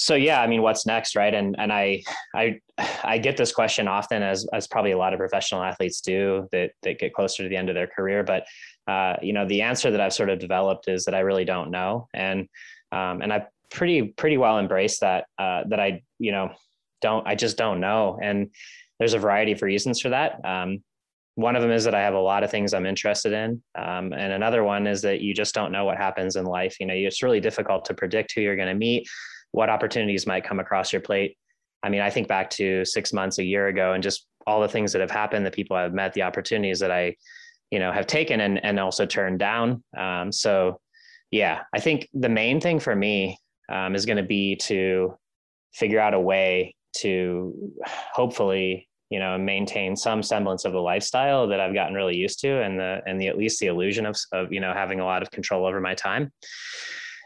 [0.00, 1.34] so yeah, I mean, what's next, right?
[1.34, 2.60] And and I I
[3.02, 6.70] I get this question often, as as probably a lot of professional athletes do that
[6.84, 8.22] that get closer to the end of their career.
[8.22, 8.46] But
[8.86, 11.72] uh, you know, the answer that I've sort of developed is that I really don't
[11.72, 12.48] know, and
[12.92, 16.52] um, and I pretty pretty well embrace that uh, that I you know
[17.02, 18.20] don't I just don't know.
[18.22, 18.50] And
[19.00, 20.44] there's a variety of reasons for that.
[20.44, 20.84] Um,
[21.34, 23.62] one of them is that I have a lot of things I'm interested in.
[23.76, 26.76] Um, and another one is that you just don't know what happens in life.
[26.80, 29.08] You know, it's really difficult to predict who you're going to meet,
[29.52, 31.36] what opportunities might come across your plate.
[31.82, 34.68] I mean, I think back to six months, a year ago, and just all the
[34.68, 37.16] things that have happened, the people I've met, the opportunities that I,
[37.70, 39.82] you know, have taken and, and also turned down.
[39.96, 40.80] Um, so,
[41.30, 43.38] yeah, I think the main thing for me
[43.68, 45.16] um, is going to be to
[45.74, 47.54] figure out a way to
[48.12, 52.62] hopefully you know maintain some semblance of the lifestyle that I've gotten really used to
[52.62, 55.22] and the and the at least the illusion of of you know having a lot
[55.22, 56.32] of control over my time.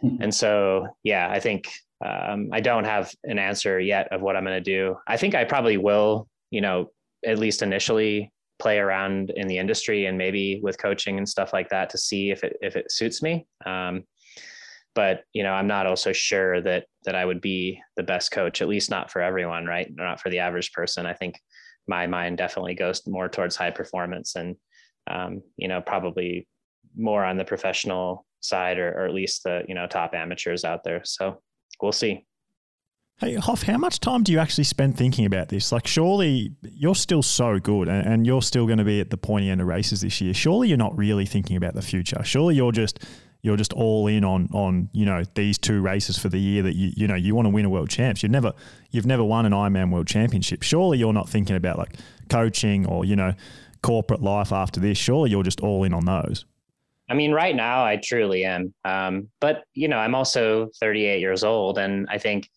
[0.04, 0.22] Mm-hmm.
[0.22, 1.70] And so yeah, I think
[2.04, 4.96] um, I don't have an answer yet of what I'm going to do.
[5.06, 6.90] I think I probably will, you know,
[7.24, 11.68] at least initially play around in the industry and maybe with coaching and stuff like
[11.70, 13.46] that to see if it if it suits me.
[13.64, 14.04] Um,
[14.94, 18.60] but you know i'm not also sure that that i would be the best coach
[18.60, 21.38] at least not for everyone right not for the average person i think
[21.86, 24.56] my mind definitely goes more towards high performance and
[25.10, 26.46] um, you know probably
[26.96, 30.84] more on the professional side or, or at least the you know top amateurs out
[30.84, 31.40] there so
[31.82, 32.24] we'll see
[33.22, 35.70] Hey, Hoff, how much time do you actually spend thinking about this?
[35.70, 39.16] Like, surely you're still so good and, and you're still going to be at the
[39.16, 40.34] pointy end of races this year.
[40.34, 42.20] Surely you're not really thinking about the future.
[42.24, 42.98] Surely you're just
[43.42, 46.74] you're just all in on on you know these two races for the year that
[46.74, 48.24] you you know you want to win a world champs.
[48.24, 48.54] You've never
[48.90, 50.64] you've never won an Ironman World Championship.
[50.64, 51.96] Surely you're not thinking about like
[52.28, 53.34] coaching or you know
[53.82, 54.98] corporate life after this.
[54.98, 56.44] Surely you're just all in on those.
[57.10, 58.74] I mean, right now I truly am.
[58.84, 62.48] Um, but you know, I'm also 38 years old, and I think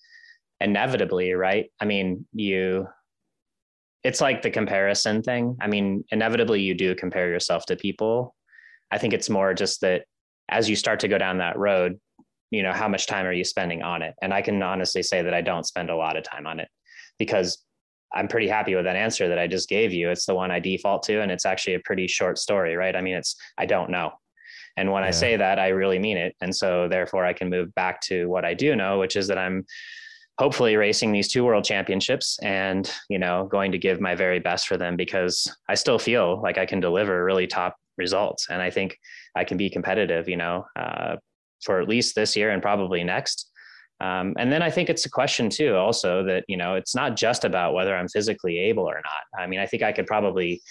[0.62, 1.72] inevitably, right?
[1.80, 2.88] I mean, you,
[4.04, 5.58] it's like the comparison thing.
[5.60, 8.36] I mean, inevitably, you do compare yourself to people.
[8.92, 10.04] I think it's more just that
[10.50, 12.00] as you start to go down that road,
[12.52, 14.14] you know, how much time are you spending on it?
[14.22, 16.70] And I can honestly say that I don't spend a lot of time on it
[17.18, 17.64] because
[18.14, 20.10] I'm pretty happy with that answer that I just gave you.
[20.10, 22.96] It's the one I default to, and it's actually a pretty short story, right?
[22.96, 24.14] I mean, it's, I don't know.
[24.78, 25.10] And when yeah.
[25.10, 26.36] I say that, I really mean it.
[26.42, 29.38] And so therefore I can move back to what I do know, which is that
[29.38, 29.66] I'm
[30.38, 34.68] hopefully racing these two world championships and you know going to give my very best
[34.68, 38.70] for them because i still feel like i can deliver really top results and i
[38.70, 38.98] think
[39.36, 41.16] i can be competitive you know uh,
[41.64, 43.50] for at least this year and probably next
[44.02, 47.16] um, and then i think it's a question too also that you know it's not
[47.16, 50.62] just about whether i'm physically able or not i mean i think i could probably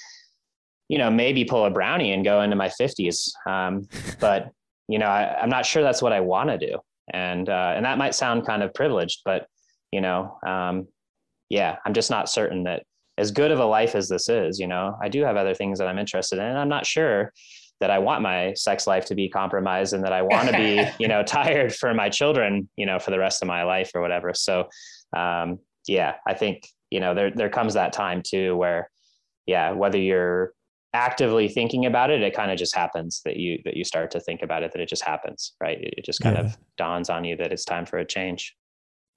[0.89, 3.89] you know maybe pull a brownie and go into my 50s um,
[4.21, 4.51] but
[4.89, 6.79] you know I, i'm not sure that's what i want to do.
[7.13, 9.47] And uh, and that might sound kind of privileged but
[9.93, 10.89] you know um,
[11.49, 12.85] yeah i'm just not certain that
[13.19, 15.79] as good of a life as this is you know i do have other things
[15.79, 16.45] that i'm interested in.
[16.45, 17.33] And i'm not sure
[17.81, 20.83] that i want my sex life to be compromised and that i want to be
[20.99, 24.01] you know tired for my children you know for the rest of my life or
[24.01, 24.33] whatever.
[24.35, 24.69] So
[25.15, 28.91] um, yeah i think you know there there comes that time too where
[29.47, 30.53] yeah whether you're
[30.95, 34.21] actively thinking about it it kind of just happens that you that you start to
[34.21, 36.45] think about it that it just happens right it just kind yeah.
[36.45, 38.55] of dawns on you that it's time for a change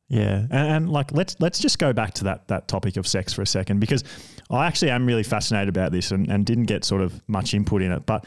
[0.09, 3.33] yeah, and, and, like let's let's just go back to that that topic of sex
[3.33, 4.05] for a second because
[4.49, 7.81] I actually am really fascinated about this and, and didn't get sort of much input
[7.81, 8.23] in it, but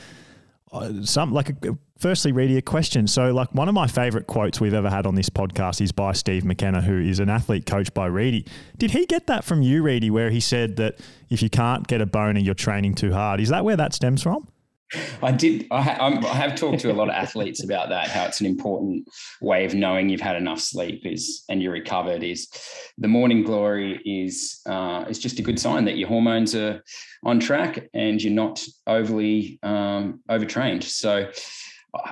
[0.73, 3.07] uh, some like a, firstly, Reedy, a question.
[3.07, 6.13] So like one of my favorite quotes we've ever had on this podcast is by
[6.13, 8.47] Steve McKenna, who is an athlete coach by Reedy.
[8.79, 10.99] Did he get that from you, Reedy, where he said that
[11.29, 13.41] if you can't get a boner, you're training too hard?
[13.41, 14.49] Is that where that stems from?
[15.23, 15.67] I did.
[15.71, 18.09] I, I, have talked to a lot of athletes about that.
[18.09, 19.09] How it's an important
[19.41, 22.25] way of knowing you've had enough sleep is and you're recovered.
[22.25, 22.49] Is
[22.99, 26.83] the morning glory is uh, is just a good sign that your hormones are
[27.25, 30.83] on track and you're not overly um, overtrained.
[30.83, 31.31] So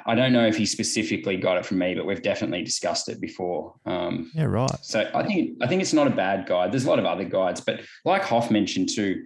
[0.07, 3.21] I don't know if he specifically got it from me, but we've definitely discussed it
[3.21, 3.75] before.
[3.87, 4.71] Um, yeah, right.
[4.83, 6.73] So I think I think it's not a bad guide.
[6.73, 9.25] There's a lot of other guides, but like Hoff mentioned too,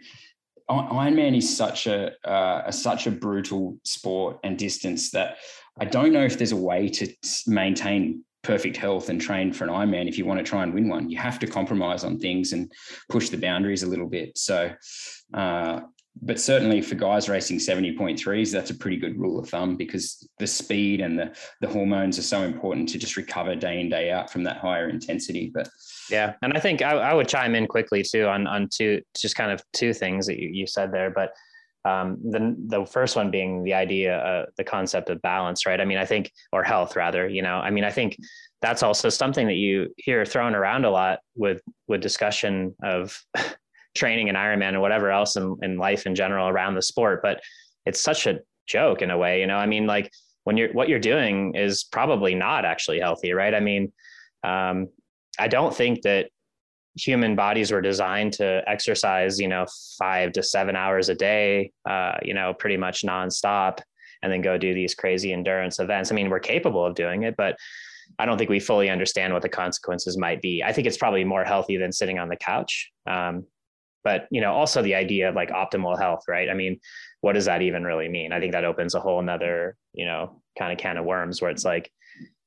[0.70, 5.36] Ironman is such a, uh, a, such a brutal sport and distance that
[5.78, 7.12] I don't know if there's a way to
[7.46, 10.88] maintain perfect health and train for an Ironman if you want to try and win
[10.88, 11.08] one.
[11.08, 12.72] You have to compromise on things and
[13.08, 14.36] push the boundaries a little bit.
[14.36, 14.72] So,
[15.32, 15.80] uh,
[16.20, 20.46] but certainly for guys racing 70.3s, that's a pretty good rule of thumb because the
[20.46, 24.30] speed and the, the hormones are so important to just recover day in, day out
[24.30, 25.50] from that higher intensity.
[25.54, 25.68] But
[26.10, 29.36] yeah, and I think I, I would chime in quickly too on on two just
[29.36, 31.32] kind of two things that you, you said there, but
[31.84, 35.80] um, the the first one being the idea, uh, the concept of balance, right?
[35.80, 38.16] I mean, I think or health rather, you know, I mean, I think
[38.60, 43.20] that's also something that you hear thrown around a lot with with discussion of
[43.94, 47.40] training and Ironman and whatever else in, in life in general around the sport, but
[47.86, 49.56] it's such a joke in a way, you know.
[49.56, 50.10] I mean, like
[50.44, 53.54] when you're what you're doing is probably not actually healthy, right?
[53.54, 53.92] I mean,
[54.44, 54.88] um,
[55.38, 56.30] I don't think that
[56.96, 59.66] human bodies were designed to exercise, you know,
[59.98, 63.80] five to seven hours a day, uh, you know, pretty much nonstop,
[64.22, 66.12] and then go do these crazy endurance events.
[66.12, 67.56] I mean, we're capable of doing it, but
[68.18, 70.62] I don't think we fully understand what the consequences might be.
[70.62, 72.90] I think it's probably more healthy than sitting on the couch.
[73.06, 73.46] Um,
[74.04, 76.48] but you know, also the idea of like optimal health, right?
[76.48, 76.80] I mean,
[77.20, 78.32] what does that even really mean?
[78.32, 81.50] I think that opens a whole nother, you know, kind of can of worms where
[81.50, 81.90] it's like,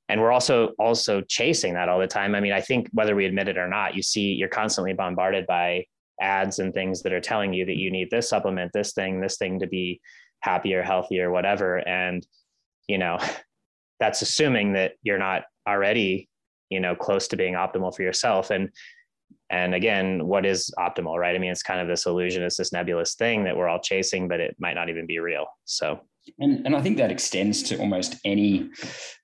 [0.10, 3.26] and we're also also chasing that all the time i mean i think whether we
[3.26, 5.84] admit it or not you see you're constantly bombarded by
[6.22, 9.38] ads and things that are telling you that you need this supplement this thing this
[9.38, 9.99] thing to be
[10.41, 12.26] happier healthier whatever and
[12.88, 13.18] you know
[13.99, 16.30] that's assuming that you're not already
[16.70, 18.70] you know close to being optimal for yourself and
[19.49, 22.73] and again what is optimal right i mean it's kind of this illusion it's this
[22.73, 25.99] nebulous thing that we're all chasing but it might not even be real so
[26.39, 28.69] and, and I think that extends to almost any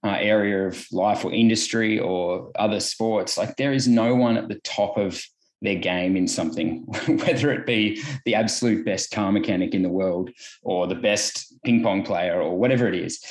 [0.04, 3.38] uh, area of life or industry or other sports.
[3.38, 5.22] Like there is no one at the top of
[5.62, 10.30] their game in something, whether it be the absolute best car mechanic in the world
[10.64, 13.24] or the best ping pong player or whatever it is.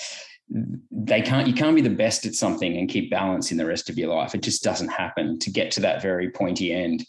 [0.90, 3.88] They can't, you can't be the best at something and keep balance in the rest
[3.88, 4.34] of your life.
[4.34, 5.38] It just doesn't happen.
[5.38, 7.05] To get to that very pointy end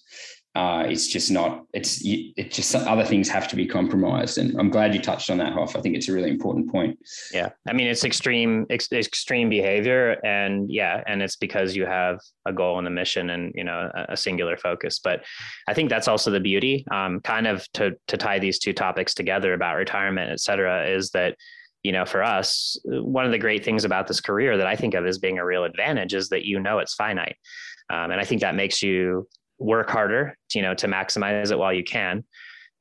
[0.53, 4.37] uh, it's just not it's it just other things have to be compromised.
[4.37, 5.77] And i'm glad you touched on that hoff.
[5.77, 6.99] I think it's a really important point.
[7.33, 7.49] Yeah.
[7.69, 10.17] I mean it's extreme ex- extreme behavior.
[10.25, 13.89] And yeah and it's because you have a goal and a mission and you know
[13.93, 14.99] a, a singular focus.
[14.99, 15.23] But
[15.69, 19.13] i think that's also the beauty um, kind of to to tie these two topics
[19.13, 21.37] together about retirement et cetera is that
[21.83, 24.93] you know for us one of the great things about this career that i think
[24.93, 27.35] of as being a real advantage is that you know it's finite.
[27.89, 29.27] Um, and I think that makes you
[29.59, 32.23] work harder, to, you know, to maximize it while you can.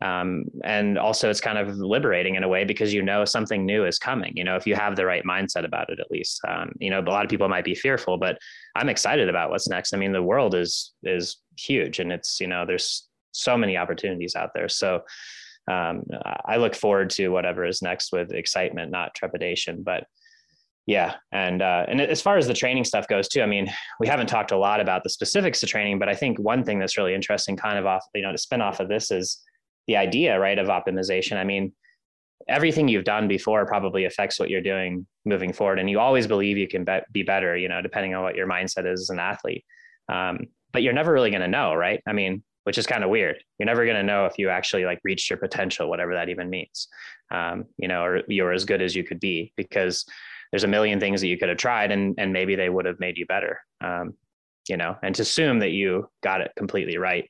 [0.02, 3.84] Um, and also it's kind of liberating in a way because you know something new
[3.84, 6.40] is coming you know if you have the right mindset about it at least.
[6.48, 8.38] Um, you know a lot of people might be fearful but
[8.76, 9.92] i'm excited about what's next.
[9.92, 14.34] I mean the world is is huge and it's you know there's so many opportunities
[14.34, 14.70] out there.
[14.70, 15.02] So
[15.70, 16.02] um,
[16.46, 20.04] i look forward to whatever is next with excitement not trepidation but
[20.90, 24.08] yeah, and uh, and as far as the training stuff goes too, I mean, we
[24.08, 26.96] haven't talked a lot about the specifics of training, but I think one thing that's
[26.96, 29.40] really interesting, kind of off, you know, to spin off of this is
[29.86, 31.36] the idea, right, of optimization.
[31.36, 31.72] I mean,
[32.48, 36.58] everything you've done before probably affects what you're doing moving forward, and you always believe
[36.58, 39.20] you can be, be better, you know, depending on what your mindset is as an
[39.20, 39.64] athlete.
[40.10, 42.00] Um, but you're never really going to know, right?
[42.04, 43.42] I mean, which is kind of weird.
[43.58, 46.48] You're never going to know if you actually like reached your potential, whatever that even
[46.48, 46.86] means,
[47.32, 50.04] um, you know, or you're as good as you could be because
[50.52, 53.00] there's a million things that you could have tried and and maybe they would have
[53.00, 54.14] made you better um,
[54.68, 57.28] you know and to assume that you got it completely right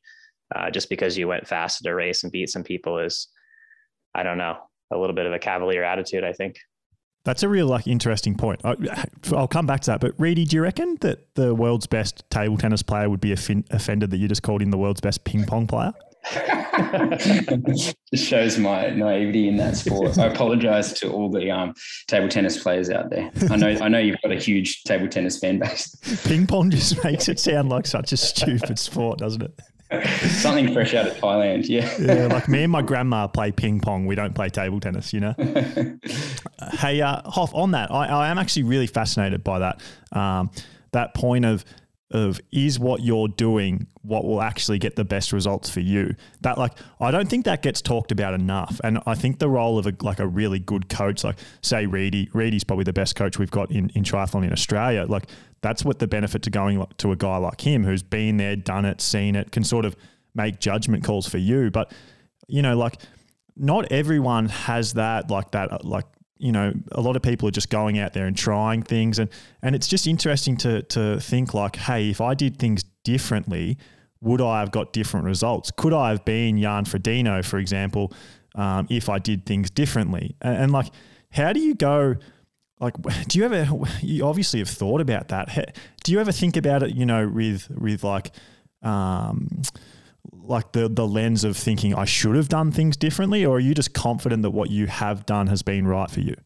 [0.55, 3.29] uh, just because you went fast at a race and beat some people is
[4.15, 4.59] i don't know
[4.91, 6.57] a little bit of a cavalier attitude i think
[7.25, 8.61] that's a real like interesting point.
[8.65, 8.75] I,
[9.31, 10.01] will come back to that.
[10.01, 14.11] But Reedy, do you reckon that the world's best table tennis player would be offended
[14.11, 15.93] that you just called him the world's best ping pong player?
[17.75, 20.19] Just shows my naivety in that sport.
[20.19, 21.75] I apologize to all the um,
[22.09, 23.31] table tennis players out there.
[23.51, 25.95] I know I know you've got a huge table tennis fan base.
[26.25, 29.61] Ping pong just makes it sound like such a stupid sport, doesn't it?
[30.29, 31.93] Something fresh out of Thailand, yeah.
[31.99, 34.07] yeah, like me and my grandma play ping pong.
[34.07, 35.35] We don't play table tennis, you know.
[36.79, 39.81] hey, uh, Hoff, on that, I, I, am actually really fascinated by that.
[40.13, 40.51] Um,
[40.93, 41.65] that point of
[42.11, 46.15] of is what you're doing what will actually get the best results for you?
[46.41, 48.81] That like i don't think that gets talked about enough.
[48.83, 52.29] And i think the role of a, like a really good coach like say reedy
[52.33, 55.07] reedy's probably the best coach we've got in, in triathlon in australia.
[55.09, 55.29] Like
[55.63, 58.85] that's what the benefit to going to a guy like him who's been there done
[58.85, 59.97] it seen it can sort of
[60.35, 61.71] make judgment calls for you.
[61.71, 61.93] But
[62.49, 63.01] you know like
[63.57, 66.07] not everyone has that like that uh, like
[66.41, 69.29] you know, a lot of people are just going out there and trying things, and
[69.63, 73.77] and it's just interesting to to think like, hey, if I did things differently,
[74.21, 75.71] would I have got different results?
[75.71, 78.13] Could I have been Jan Frodeno, for example,
[78.55, 80.35] um, if I did things differently?
[80.41, 80.87] And, and, like,
[81.31, 82.17] how do you go?
[82.81, 82.95] Like,
[83.29, 83.69] do you ever?
[84.01, 85.77] You obviously have thought about that.
[86.05, 86.95] Do you ever think about it?
[86.97, 88.31] You know, with with like.
[88.83, 89.61] Um,
[90.45, 93.75] like the the lens of thinking I should have done things differently, or are you
[93.75, 96.37] just confident that what you have done has been right for you?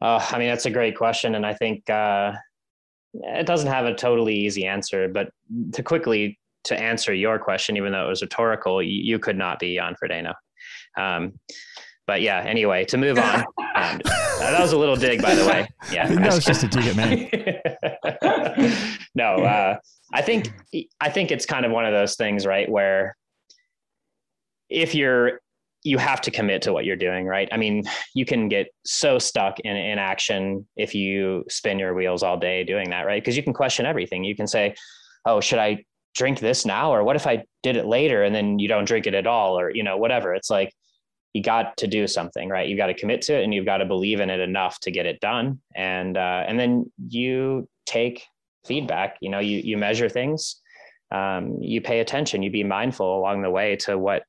[0.00, 2.32] Uh, I mean, that's a great question, and I think uh,
[3.14, 5.08] it doesn't have a totally easy answer.
[5.08, 5.30] But
[5.72, 9.58] to quickly to answer your question, even though it was rhetorical, you, you could not
[9.58, 10.34] be Jan Frodeno.
[10.96, 11.38] Um,
[12.06, 13.44] but yeah, anyway, to move on.
[13.74, 15.66] Um, that was a little dig, by the way.
[15.90, 17.30] Yeah, that was just a dig at me.
[19.14, 19.78] no, uh,
[20.12, 20.52] I think
[21.00, 23.16] I think it's kind of one of those things, right, where
[24.68, 25.40] if you're
[25.84, 27.48] you have to commit to what you're doing, right?
[27.50, 27.82] I mean,
[28.14, 32.90] you can get so stuck in inaction if you spin your wheels all day doing
[32.90, 33.20] that, right?
[33.20, 34.22] Because you can question everything.
[34.22, 34.74] You can say,
[35.24, 35.84] "Oh, should I
[36.14, 39.06] drink this now or what if I did it later and then you don't drink
[39.06, 40.72] it at all or you know, whatever." It's like
[41.32, 42.68] you got to do something, right?
[42.68, 44.90] You got to commit to it and you've got to believe in it enough to
[44.90, 45.60] get it done.
[45.74, 48.24] And uh, and then you take
[48.64, 50.60] feedback you know you you measure things
[51.10, 54.22] um, you pay attention you be mindful along the way to what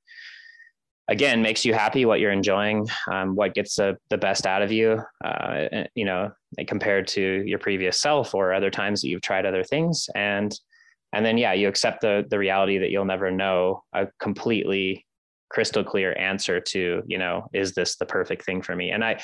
[1.08, 4.72] again makes you happy what you're enjoying um, what gets the, the best out of
[4.72, 5.66] you uh,
[5.96, 6.32] you know
[6.68, 10.10] compared to your previous self or other times that you've tried other things.
[10.16, 10.58] And
[11.12, 15.06] and then yeah you accept the the reality that you'll never know a completely
[15.50, 18.92] crystal clear answer to you know is this the perfect thing for me?
[18.92, 19.22] And i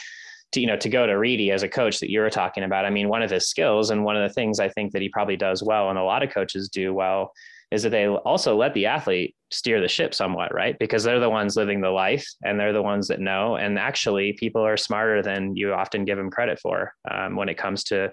[0.52, 2.86] to you know to go to Reedy as a coach that you were talking about.
[2.86, 5.10] I mean, one of his skills and one of the things I think that he
[5.10, 7.32] probably does well, and a lot of coaches do well,
[7.72, 10.78] is that they also let the athlete steer the ship somewhat, right?
[10.80, 13.56] Because they're the ones living the life and they're the ones that know.
[13.58, 17.58] And actually, people are smarter than you often give them credit for um, when it
[17.58, 18.12] comes to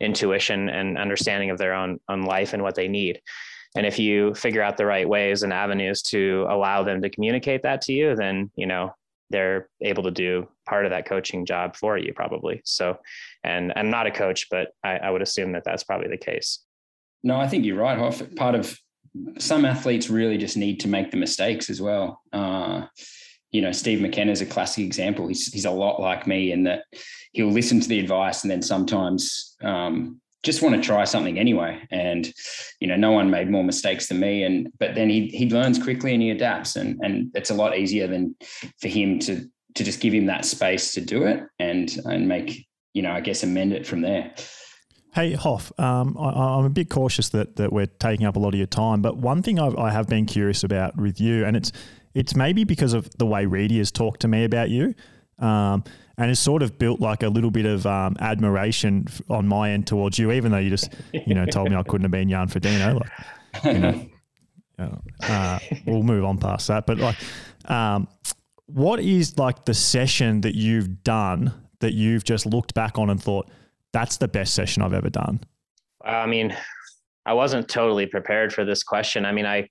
[0.00, 3.20] intuition and understanding of their own own life and what they need.
[3.76, 7.62] and if you figure out the right ways and avenues to allow them to communicate
[7.62, 8.90] that to you then you know
[9.30, 12.60] they're able to do part of that coaching job for you probably.
[12.64, 12.98] So
[13.44, 16.60] and i'm not a coach but i, I would assume that that's probably the case.
[17.22, 18.22] No i think you're right Hoff.
[18.36, 18.78] part of
[19.38, 22.20] some athletes really just need to make the mistakes as well.
[22.32, 22.86] Uh,
[23.50, 25.26] you know steve mckenna is a classic example.
[25.28, 26.84] He's, he's a lot like me in that
[27.32, 31.78] he'll listen to the advice and then sometimes um, just want to try something anyway.
[31.90, 32.32] And
[32.80, 34.42] you know, no one made more mistakes than me.
[34.44, 37.76] And but then he he learns quickly and he adapts, and and it's a lot
[37.76, 38.34] easier than
[38.80, 42.66] for him to to just give him that space to do it and and make
[42.94, 44.34] you know I guess amend it from there.
[45.14, 48.54] Hey Hoff, um, I, am a bit cautious that that we're taking up a lot
[48.54, 51.56] of your time, but one thing I've, I have been curious about with you, and
[51.56, 51.72] it's
[52.14, 54.94] it's maybe because of the way Reedy has talked to me about you.
[55.38, 55.84] Um,
[56.18, 59.86] and it's sort of built like a little bit of um, admiration on my end
[59.86, 62.48] towards you, even though you just you know told me I couldn't have been Jan
[62.48, 63.00] Frodeno.
[63.00, 64.08] Like, you know,
[65.22, 66.86] uh, we'll move on past that.
[66.86, 67.16] But like,
[67.66, 68.08] um,
[68.66, 73.22] what is like the session that you've done that you've just looked back on and
[73.22, 73.48] thought
[73.92, 75.40] that's the best session I've ever done?
[76.04, 76.56] I mean,
[77.24, 79.24] I wasn't totally prepared for this question.
[79.24, 79.68] I mean, I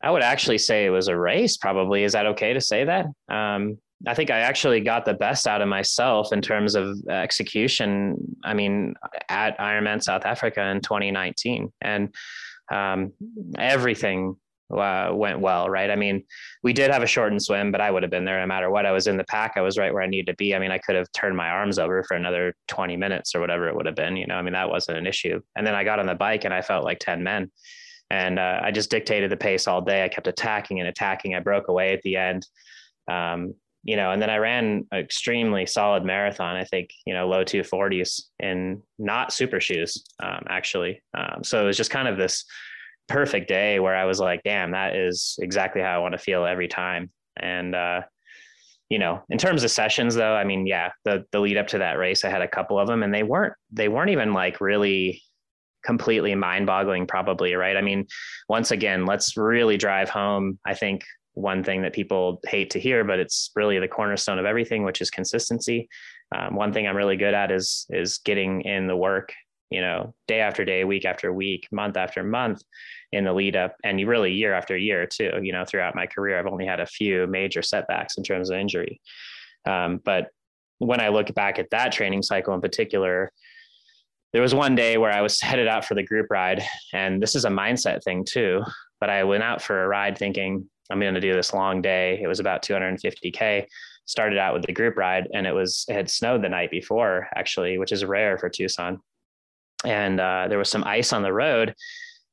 [0.00, 1.56] I would actually say it was a race.
[1.56, 3.06] Probably is that okay to say that?
[3.28, 8.16] Um, I think I actually got the best out of myself in terms of execution.
[8.44, 8.94] I mean,
[9.28, 12.14] at Ironman South Africa in 2019, and
[12.70, 13.12] um,
[13.58, 14.36] everything
[14.70, 15.90] uh, went well, right?
[15.90, 16.24] I mean,
[16.62, 18.86] we did have a shortened swim, but I would have been there no matter what.
[18.86, 19.54] I was in the pack.
[19.56, 20.54] I was right where I needed to be.
[20.54, 23.68] I mean, I could have turned my arms over for another 20 minutes or whatever
[23.68, 24.16] it would have been.
[24.16, 25.40] You know, I mean, that wasn't an issue.
[25.56, 27.50] And then I got on the bike and I felt like 10 men.
[28.10, 30.04] And uh, I just dictated the pace all day.
[30.04, 31.34] I kept attacking and attacking.
[31.34, 32.46] I broke away at the end.
[33.10, 33.54] Um,
[33.88, 36.56] you know, and then I ran an extremely solid marathon.
[36.56, 41.02] I think, you know, low 240s and not super shoes, um, actually.
[41.16, 42.44] Um, so it was just kind of this
[43.08, 46.44] perfect day where I was like, damn, that is exactly how I want to feel
[46.44, 47.10] every time.
[47.40, 48.02] And, uh,
[48.90, 51.78] you know, in terms of sessions though, I mean, yeah, the, the lead up to
[51.78, 54.60] that race, I had a couple of them and they weren't, they weren't even like
[54.60, 55.22] really
[55.82, 57.54] completely mind boggling probably.
[57.54, 57.74] Right.
[57.74, 58.06] I mean,
[58.50, 60.58] once again, let's really drive home.
[60.66, 61.04] I think
[61.38, 65.00] one thing that people hate to hear, but it's really the cornerstone of everything, which
[65.00, 65.88] is consistency.
[66.34, 69.32] Um, one thing I'm really good at is is getting in the work,
[69.70, 72.62] you know, day after day, week after week, month after month,
[73.12, 75.38] in the lead up, and really year after year too.
[75.40, 78.58] You know, throughout my career, I've only had a few major setbacks in terms of
[78.58, 79.00] injury,
[79.64, 80.28] um, but
[80.78, 83.32] when I look back at that training cycle in particular,
[84.32, 86.62] there was one day where I was headed out for the group ride,
[86.92, 88.64] and this is a mindset thing too.
[89.00, 92.18] But I went out for a ride thinking, I'm going to do this long day.
[92.22, 93.66] It was about 250K.
[94.06, 97.28] Started out with the group ride and it was, it had snowed the night before
[97.34, 99.00] actually, which is rare for Tucson.
[99.84, 101.74] And uh, there was some ice on the road.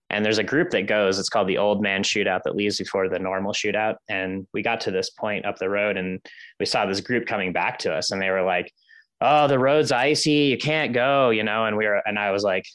[0.09, 3.09] And there's a group that goes, it's called the old man shootout that leaves before
[3.09, 3.95] the normal shootout.
[4.07, 6.21] And we got to this point up the road and
[6.59, 8.71] we saw this group coming back to us and they were like,
[9.19, 10.31] oh, the road's icy.
[10.31, 11.65] You can't go, you know?
[11.65, 12.65] And we were, and I was like,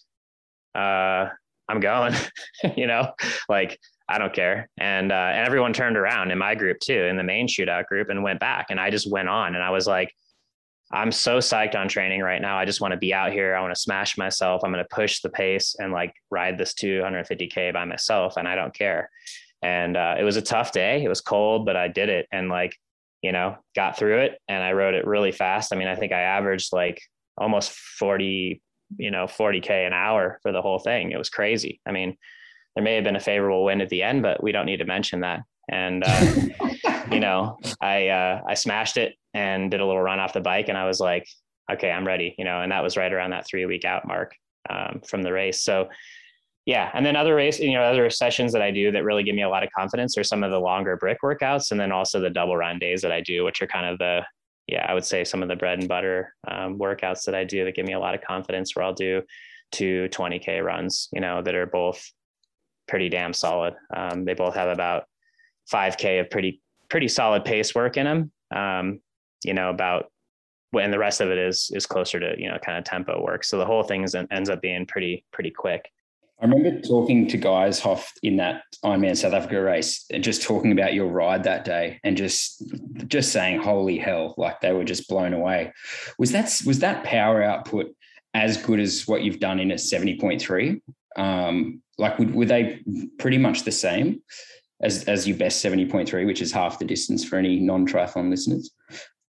[0.75, 1.29] uh,
[1.69, 2.15] I'm going,
[2.77, 3.13] you know,
[3.49, 3.79] like
[4.11, 4.69] I don't care.
[4.79, 8.09] And uh, and everyone turned around in my group too, in the main shootout group,
[8.09, 8.67] and went back.
[8.71, 10.13] And I just went on, and I was like,
[10.91, 12.59] I'm so psyched on training right now.
[12.59, 13.55] I just want to be out here.
[13.55, 14.63] I want to smash myself.
[14.65, 18.57] I'm going to push the pace and like ride this 250k by myself, and I
[18.57, 19.09] don't care.
[19.63, 21.05] And uh, it was a tough day.
[21.05, 22.77] It was cold, but I did it, and like
[23.23, 25.73] you know, got through it, and I rode it really fast.
[25.73, 27.01] I mean, I think I averaged like
[27.37, 28.61] almost 40,
[28.97, 31.13] you know, 40k an hour for the whole thing.
[31.13, 31.81] It was crazy.
[31.87, 32.17] I mean
[32.81, 34.87] there may have been a favorable wind at the end, but we don't need to
[34.87, 35.43] mention that.
[35.71, 36.47] And uh,
[37.13, 40.71] you know, I uh, I smashed it and did a little run off the bike,
[40.71, 41.29] and I was like,
[41.71, 42.35] okay, I'm ready.
[42.39, 44.35] You know, and that was right around that three week out mark
[44.71, 45.63] um, from the race.
[45.63, 45.91] So
[46.65, 49.35] yeah, and then other race, you know, other sessions that I do that really give
[49.35, 52.19] me a lot of confidence are some of the longer brick workouts, and then also
[52.19, 54.25] the double run days that I do, which are kind of the
[54.69, 57.63] yeah, I would say some of the bread and butter um, workouts that I do
[57.67, 58.75] that give me a lot of confidence.
[58.75, 59.21] Where I'll do
[59.71, 62.11] two 20k runs, you know, that are both
[62.91, 63.75] pretty damn solid.
[63.97, 65.05] Um, they both have about
[65.73, 66.61] 5K of pretty
[66.91, 68.33] pretty solid pace work in them.
[68.55, 69.01] Um,
[69.45, 70.11] you know about
[70.73, 73.45] when the rest of it is is closer to you know kind of tempo work.
[73.45, 75.89] So the whole thing is, ends up being pretty pretty quick.
[76.43, 80.73] I remember talking to guys Hoff in that Ironman South Africa race and just talking
[80.73, 82.65] about your ride that day and just
[83.07, 85.73] just saying holy hell like they were just blown away.
[86.19, 87.95] Was that was that power output
[88.35, 90.81] as good as what you've done in a 70.3?
[91.17, 92.81] Um, like would, were they
[93.19, 94.23] pretty much the same
[94.81, 98.71] as as your best 70.3 which is half the distance for any non-triathlon listeners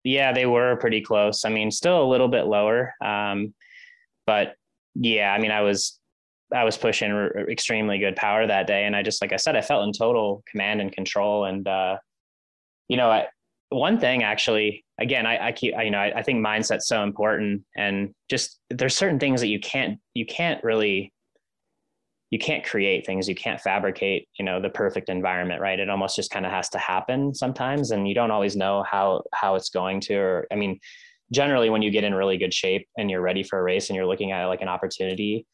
[0.03, 3.53] yeah they were pretty close i mean still a little bit lower um,
[4.25, 4.55] but
[4.95, 5.99] yeah i mean i was
[6.53, 7.11] I was pushing
[7.49, 8.86] extremely good power that day.
[8.86, 11.45] And I just, like I said, I felt in total command and control.
[11.45, 11.97] And, uh,
[12.88, 13.27] you know, I,
[13.69, 17.03] one thing actually, again, I, I keep, I, you know, I, I think mindset's so
[17.03, 21.13] important and just there's certain things that you can't, you can't really,
[22.32, 23.27] you can't create things.
[23.29, 25.79] You can't fabricate, you know, the perfect environment, right?
[25.79, 27.91] It almost just kind of has to happen sometimes.
[27.91, 30.79] And you don't always know how, how it's going to, or, I mean,
[31.34, 33.95] generally when you get in really good shape and you're ready for a race and
[33.95, 35.45] you're looking at like an opportunity,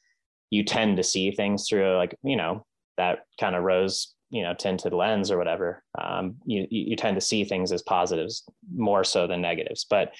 [0.49, 2.65] you tend to see things through like you know
[2.97, 7.21] that kind of rose you know tinted lens or whatever um, you you tend to
[7.21, 10.13] see things as positives more so than negatives but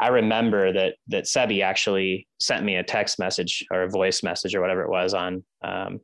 [0.00, 4.54] i remember that that sebi actually sent me a text message or a voice message
[4.54, 6.00] or whatever it was on um,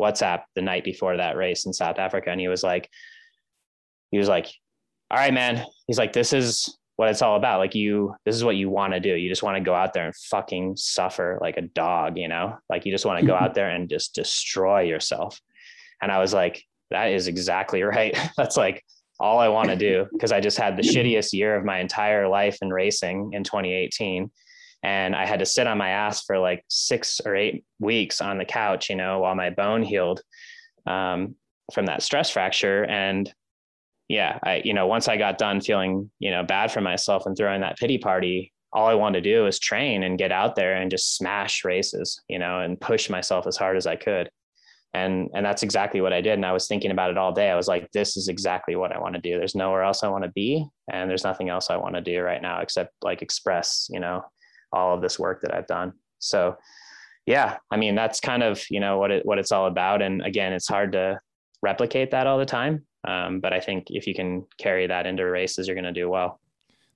[0.00, 2.88] whatsapp the night before that race in south africa and he was like
[4.10, 4.50] he was like
[5.10, 7.60] all right man he's like this is what it's all about.
[7.60, 9.14] Like you, this is what you want to do.
[9.16, 12.58] You just want to go out there and fucking suffer like a dog, you know,
[12.68, 15.40] like you just want to go out there and just destroy yourself.
[16.02, 18.14] And I was like, that is exactly right.
[18.36, 18.84] That's like
[19.20, 22.26] all I want to do because I just had the shittiest year of my entire
[22.26, 24.30] life in racing in 2018.
[24.82, 28.38] And I had to sit on my ass for like six or eight weeks on
[28.38, 30.22] the couch, you know, while my bone healed
[30.86, 31.34] um,
[31.74, 32.84] from that stress fracture.
[32.86, 33.32] And
[34.08, 37.36] yeah, I, you know, once I got done feeling, you know, bad for myself and
[37.36, 40.76] throwing that pity party, all I wanted to do was train and get out there
[40.76, 44.30] and just smash races, you know, and push myself as hard as I could.
[44.92, 46.34] And and that's exactly what I did.
[46.34, 47.50] And I was thinking about it all day.
[47.50, 49.38] I was like, this is exactly what I want to do.
[49.38, 50.66] There's nowhere else I want to be.
[50.92, 54.24] And there's nothing else I want to do right now except like express, you know,
[54.72, 55.92] all of this work that I've done.
[56.18, 56.56] So
[57.26, 60.02] yeah, I mean, that's kind of, you know, what it what it's all about.
[60.02, 61.20] And again, it's hard to
[61.62, 65.24] replicate that all the time um, but I think if you can carry that into
[65.24, 66.40] races, you're going to do well.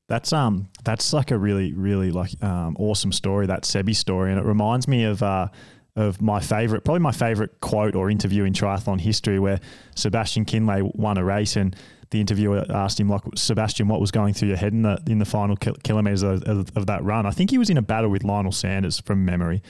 [0.06, 4.38] That's um that's like a really really like um, awesome story that Sebi story, and
[4.38, 5.48] it reminds me of uh,
[5.96, 9.60] of my favorite, probably my favorite quote or interview in triathlon history, where
[9.94, 11.76] Sebastian Kienle won a race and
[12.10, 15.18] the interviewer asked him like Sebastian, what was going through your head in the in
[15.18, 17.26] the final kilometers of, of, of, that run?
[17.26, 19.62] I think he was in a battle with Lionel Sanders from memory,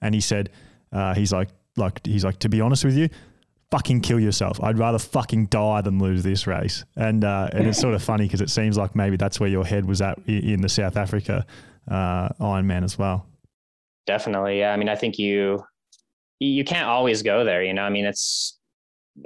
[0.00, 0.50] and he said
[0.92, 3.08] uh, he's like like he's like to be honest with you,
[3.70, 4.62] fucking kill yourself.
[4.62, 6.84] I'd rather fucking die than lose this race.
[6.96, 9.64] And uh, and it's sort of funny because it seems like maybe that's where your
[9.64, 11.46] head was at in the South Africa
[11.88, 13.26] uh, Ironman as well.
[14.06, 14.72] Definitely, yeah.
[14.72, 15.62] I mean, I think you
[16.38, 17.62] you can't always go there.
[17.62, 18.58] You know, I mean, it's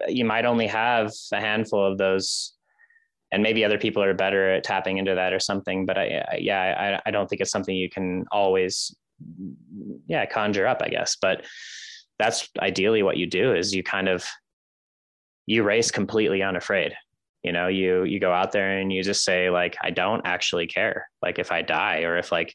[0.08, 2.54] you might only have a handful of those.
[3.32, 6.36] And maybe other people are better at tapping into that or something, but I, I
[6.40, 8.92] yeah, I, I don't think it's something you can always,
[10.08, 10.82] yeah, conjure up.
[10.82, 11.44] I guess, but
[12.18, 14.24] that's ideally what you do is you kind of
[15.46, 16.92] you race completely unafraid
[17.42, 20.66] you know you you go out there and you just say like i don't actually
[20.66, 22.54] care like if i die or if like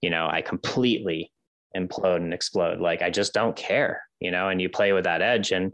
[0.00, 1.31] you know i completely
[1.76, 5.22] implode and explode like i just don't care you know and you play with that
[5.22, 5.72] edge and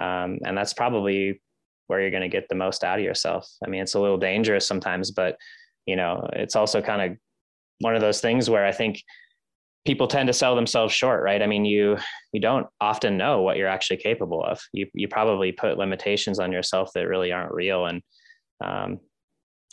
[0.00, 1.40] um, and that's probably
[1.86, 4.18] where you're going to get the most out of yourself i mean it's a little
[4.18, 5.36] dangerous sometimes but
[5.86, 7.18] you know it's also kind of
[7.80, 9.02] one of those things where i think
[9.86, 11.40] people tend to sell themselves short, right?
[11.40, 11.96] I mean, you
[12.32, 14.60] you don't often know what you're actually capable of.
[14.72, 18.02] You you probably put limitations on yourself that really aren't real, and
[18.62, 18.98] um,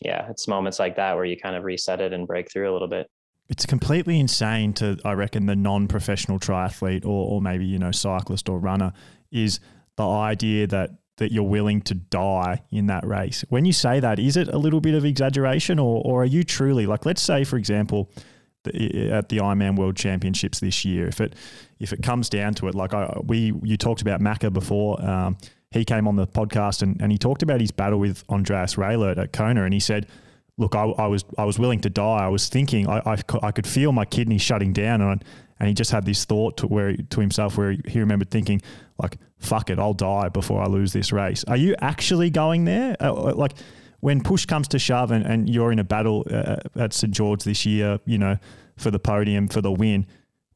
[0.01, 2.73] yeah, it's moments like that where you kind of reset it and break through a
[2.73, 3.07] little bit.
[3.49, 8.49] It's completely insane to, I reckon, the non-professional triathlete or, or maybe you know cyclist
[8.49, 8.93] or runner
[9.31, 9.59] is
[9.95, 13.45] the idea that that you're willing to die in that race.
[13.49, 16.43] When you say that, is it a little bit of exaggeration, or or are you
[16.43, 18.09] truly like, let's say, for example
[18.65, 21.07] at the Ironman World Championships this year.
[21.07, 21.35] If it
[21.79, 25.03] if it comes down to it, like I, we you talked about Macca before.
[25.03, 25.37] Um,
[25.71, 29.17] he came on the podcast and, and he talked about his battle with Andreas Raelert
[29.17, 30.07] at Kona, and he said,
[30.57, 32.25] "Look, I, I was I was willing to die.
[32.25, 35.23] I was thinking I, I, I could feel my kidney shutting down, and
[35.59, 38.61] and he just had this thought to where to himself where he remembered thinking
[38.97, 41.43] like, fuck it, I'll die before I lose this race.
[41.45, 42.95] Are you actually going there?
[42.99, 43.53] Uh, uh like."
[44.03, 47.45] when push comes to shove and, and you're in a battle uh, at St George
[47.45, 48.37] this year, you know,
[48.75, 50.05] for the podium, for the win,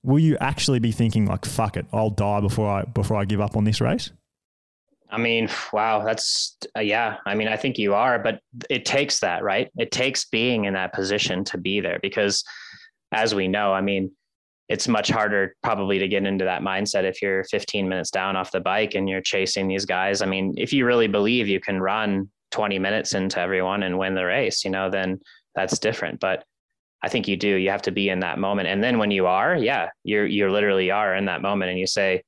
[0.03, 3.39] will you actually be thinking like, fuck it, I'll die before I before I give
[3.39, 4.11] up on this race?
[5.10, 7.18] I mean, wow, that's uh, yeah.
[7.26, 9.70] I mean, I think you are, but it takes that, right?
[9.78, 12.43] It takes being in that position to be there because,
[13.12, 14.12] as we know, I mean,
[14.70, 18.51] it's much harder probably to get into that mindset if you're 15 minutes down off
[18.51, 20.21] the bike and you're chasing these guys.
[20.21, 24.13] I mean, if you really believe you can run 20 minutes into everyone and win
[24.13, 25.21] the race, you know, then
[25.55, 26.20] that's different.
[26.20, 26.43] But
[27.01, 27.47] I think you do.
[27.47, 28.67] You have to be in that moment.
[28.67, 31.88] And then when you are, yeah, you're you literally are in that moment and you
[31.88, 32.24] say,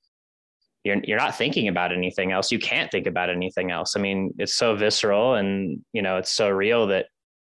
[0.83, 2.51] you're you're not thinking about anything else.
[2.51, 3.95] You can't think about anything else.
[3.95, 7.07] I mean, it's so visceral and you know, it's so real that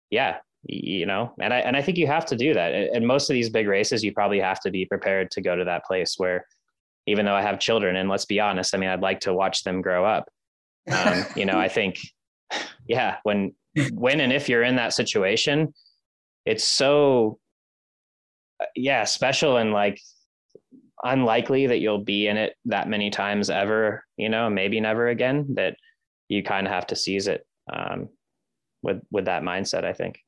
[0.10, 2.74] yeah, you know, and I and I think you have to do that.
[2.74, 5.66] And most of these big races, you probably have to be prepared to go to
[5.66, 6.46] that place where
[7.10, 7.96] even though I have children.
[7.96, 10.30] And let's be honest, I mean, I'd like to watch them grow up.
[10.92, 11.98] Um, you know, I think,
[12.88, 13.56] yeah, when,
[13.94, 15.74] when and if you're in that situation,
[16.46, 17.40] it's so,
[18.62, 20.00] uh, yeah, special and like
[21.04, 25.48] unlikely that you'll be in it that many times ever, you know, maybe never again,
[25.56, 25.76] that
[26.28, 28.10] you kind of have to seize it um,
[28.82, 30.20] with, with that mindset, I think.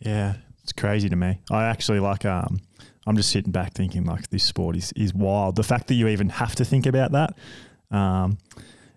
[0.00, 1.40] Yeah, it's crazy to me.
[1.50, 2.60] I actually like um
[3.06, 5.56] I'm just sitting back thinking like this sport is is wild.
[5.56, 7.34] The fact that you even have to think about that,
[7.90, 8.38] um,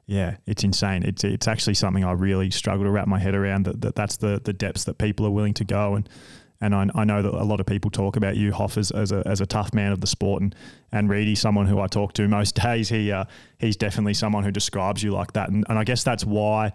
[0.06, 1.04] yeah, it's insane.
[1.04, 3.66] It's it's actually something I really struggle to wrap my head around.
[3.66, 6.10] That, that that's the the depths that people are willing to go and.
[6.66, 9.12] And I, I know that a lot of people talk about you, Hoff, as, as,
[9.12, 10.56] a, as a tough man of the sport, and
[10.92, 12.90] and Reedy, someone who I talk to most days.
[12.90, 13.26] He uh,
[13.60, 16.74] he's definitely someone who describes you like that, and, and I guess that's why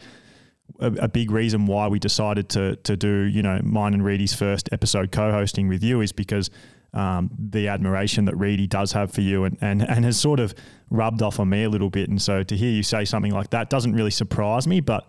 [0.79, 4.35] a, a, big reason why we decided to to do you know mine and Reedy's
[4.35, 6.51] first episode co-hosting with you is because
[6.93, 10.55] um, the admiration that Reedy does have for you and, and and has sort of
[10.91, 12.09] rubbed off on me a little bit.
[12.09, 15.09] And so to hear you say something like that doesn't really surprise me, but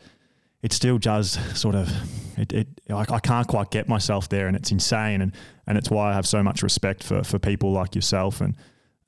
[0.61, 1.89] it still does sort of
[2.37, 5.33] it, it like I can't quite get myself there and it's insane and
[5.67, 8.55] and it's why I have so much respect for for people like yourself and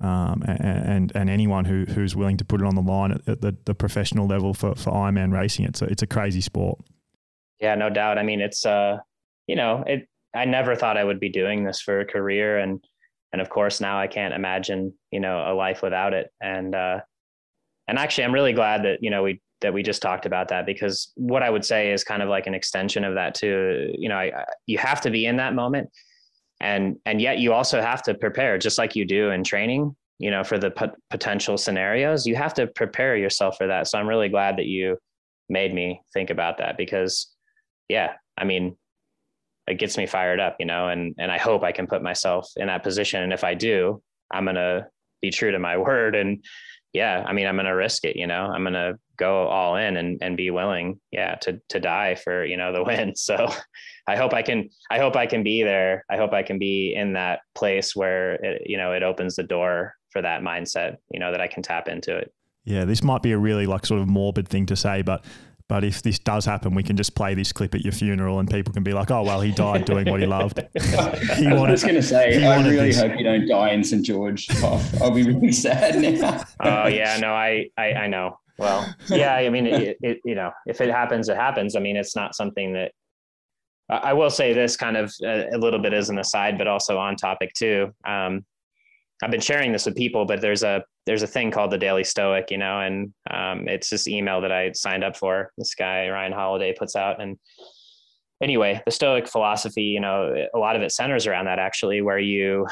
[0.04, 3.42] um, and, and anyone who, who's willing to put it on the line at, at
[3.42, 5.64] the, the professional level for, for Ironman racing.
[5.64, 6.80] It's a, it's a crazy sport.
[7.62, 8.18] Yeah, no doubt.
[8.18, 8.98] I mean, it's, uh,
[9.48, 12.58] you know, it, I never thought I would be doing this for a career.
[12.58, 12.84] And,
[13.32, 16.34] and of course now I can't imagine, you know, a life without it.
[16.42, 17.00] And, uh,
[17.88, 20.66] and actually I'm really glad that, you know, we, that we just talked about that
[20.66, 23.92] because what I would say is kind of like an extension of that too.
[23.98, 25.90] You know, I, you have to be in that moment.
[26.62, 30.32] And and yet you also have to prepare just like you do in training you
[30.32, 30.72] know for the
[31.10, 33.88] potential scenarios you have to prepare yourself for that.
[33.88, 34.98] So i'm really glad that you
[35.50, 37.32] made me think about that because
[37.90, 38.78] yeah i mean
[39.68, 42.50] it gets me fired up you know and and i hope i can put myself
[42.56, 43.24] in that position.
[43.24, 44.88] And if i do i'm to
[45.22, 46.16] be true to my word.
[46.16, 46.44] And
[46.94, 49.76] yeah i mean i'm going to risk it you know i'm going to go all
[49.76, 53.48] in and, and be willing yeah to to die for you know the win so
[54.08, 56.94] i hope i can i hope i can be there i hope i can be
[56.96, 61.20] in that place where it you know it opens the door for that mindset you
[61.20, 62.34] know that i can tap into it
[62.66, 65.24] yeah this might be a really like sort of morbid thing to say but
[65.70, 68.50] but if this does happen, we can just play this clip at your funeral, and
[68.50, 71.72] people can be like, "Oh well, he died doing what he loved." he wanted, I
[71.72, 73.00] was going to say, I really this.
[73.00, 74.48] hope you don't die in St George.
[75.02, 76.44] I'll be really sad now.
[76.60, 78.38] oh yeah, no, I, I, I know.
[78.58, 81.76] Well, yeah, I mean, it, it, you know, if it happens, it happens.
[81.76, 82.92] I mean, it's not something that
[83.90, 86.98] I will say this kind of a, a little bit as an aside, but also
[86.98, 87.94] on topic too.
[88.06, 88.46] Um,
[89.22, 92.04] I've been sharing this with people, but there's a there's a thing called the Daily
[92.04, 95.52] Stoic, you know, and um, it's this email that I signed up for.
[95.58, 97.38] This guy Ryan Holiday puts out, and
[98.42, 102.20] anyway, the Stoic philosophy, you know, a lot of it centers around that actually, where
[102.20, 102.68] you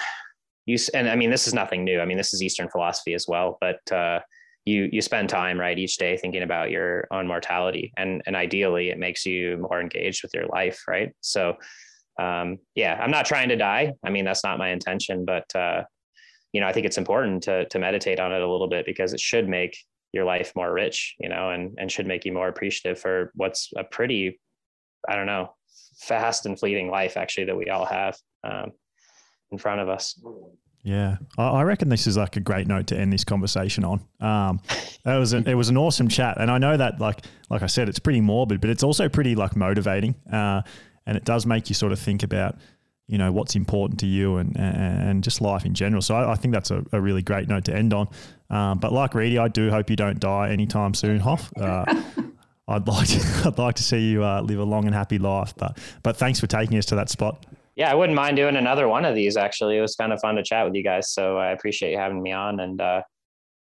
[0.66, 2.00] you and I mean, this is nothing new.
[2.00, 4.20] I mean, this is Eastern philosophy as well, but uh,
[4.66, 8.90] you you spend time right each day thinking about your own mortality, and and ideally,
[8.90, 11.12] it makes you more engaged with your life, right?
[11.22, 11.58] So.
[12.20, 13.94] Um, yeah, I'm not trying to die.
[14.06, 15.84] I mean, that's not my intention, but uh,
[16.54, 19.14] you know, I think it's important to to meditate on it a little bit because
[19.14, 19.78] it should make
[20.12, 23.72] your life more rich, you know, and and should make you more appreciative for what's
[23.78, 24.40] a pretty,
[25.08, 25.56] I don't know,
[26.00, 28.72] fast and fleeting life actually that we all have um,
[29.52, 30.22] in front of us.
[30.84, 34.02] Yeah, I reckon this is like a great note to end this conversation on.
[34.20, 34.60] Um,
[35.06, 37.68] it was a, it was an awesome chat, and I know that like like I
[37.68, 40.64] said, it's pretty morbid, but it's also pretty like motivating, uh,
[41.06, 42.56] and it does make you sort of think about
[43.06, 46.02] you know what's important to you and and just life in general.
[46.02, 48.08] So I, I think that's a, a, really great note to end on.
[48.50, 51.52] Um, but like Reedy, I do hope you don't die anytime soon, Hoff.
[51.58, 51.86] Uh,
[52.68, 55.54] I'd like to, I'd like to see you uh, live a long and happy life.
[55.58, 57.46] But but thanks for taking us to that spot.
[57.76, 59.38] Yeah, I wouldn't mind doing another one of these.
[59.38, 61.12] Actually, it was kind of fun to chat with you guys.
[61.12, 62.60] So I appreciate you having me on.
[62.60, 63.02] And uh,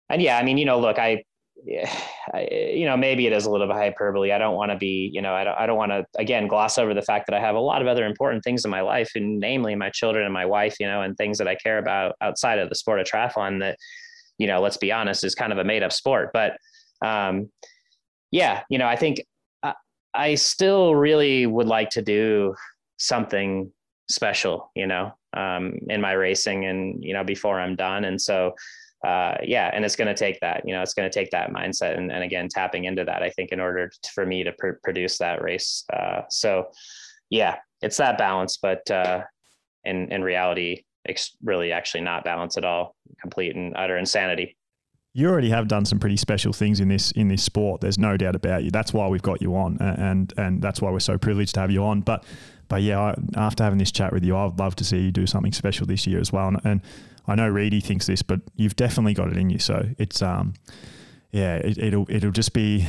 [0.09, 1.25] and yeah, I mean, you know, look, I
[1.67, 4.33] you know, maybe it is a little bit hyperbole.
[4.33, 6.79] I don't want to be, you know, I don't, I don't want to again gloss
[6.79, 9.11] over the fact that I have a lot of other important things in my life,
[9.15, 12.15] and namely my children and my wife, you know, and things that I care about
[12.21, 13.61] outside of the sport of triathlon.
[13.61, 13.79] That,
[14.39, 16.31] you know, let's be honest, is kind of a made up sport.
[16.33, 16.57] But,
[17.05, 17.51] um,
[18.31, 19.23] yeah, you know, I think
[19.63, 19.75] I,
[20.15, 22.55] I still really would like to do
[22.99, 23.73] something
[24.09, 28.55] special, you know, um, in my racing, and you know, before I'm done, and so
[29.05, 31.53] uh, yeah, and it's going to take that, you know, it's going to take that
[31.53, 34.53] mindset and, and again, tapping into that, I think in order to, for me to
[34.53, 35.85] pr- produce that race.
[35.93, 36.71] Uh, so
[37.31, 39.23] yeah, it's that balance, but uh,
[39.85, 44.57] in, in reality, it's really actually not balance at all, complete and utter insanity.
[45.17, 47.81] You already have done some pretty special things in this in this sport.
[47.81, 48.71] There's no doubt about you.
[48.71, 51.71] That's why we've got you on, and and that's why we're so privileged to have
[51.71, 52.03] you on.
[52.03, 52.23] But
[52.69, 55.27] but yeah, I, after having this chat with you, I'd love to see you do
[55.27, 56.49] something special this year as well.
[56.49, 56.81] And, and
[57.27, 59.59] I know Reedy thinks this, but you've definitely got it in you.
[59.59, 60.53] So it's um,
[61.31, 62.87] yeah, it, it'll it'll just be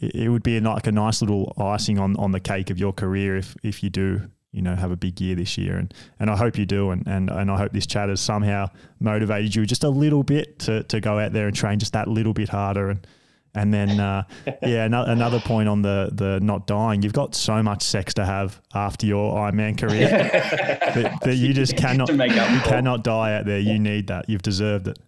[0.00, 3.36] it would be like a nice little icing on, on the cake of your career
[3.36, 5.76] if if you do you know have a big year this year.
[5.76, 6.90] And and I hope you do.
[6.90, 8.68] And and, and I hope this chat has somehow
[8.98, 12.08] motivated you just a little bit to, to go out there and train just that
[12.08, 12.90] little bit harder.
[12.90, 13.06] And
[13.54, 14.24] and then uh,
[14.62, 17.02] yeah another point on the the not dying.
[17.02, 21.76] You've got so much sex to have after your Ironman career that, that, you just
[21.78, 23.58] cannot you cannot die out there.
[23.58, 24.28] You need that.
[24.28, 24.98] You've deserved it.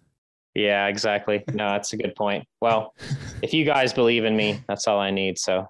[0.55, 1.43] Yeah, exactly.
[1.53, 2.45] No, that's a good point.
[2.59, 2.93] Well,
[3.41, 5.37] if you guys believe in me, that's all I need.
[5.37, 5.67] So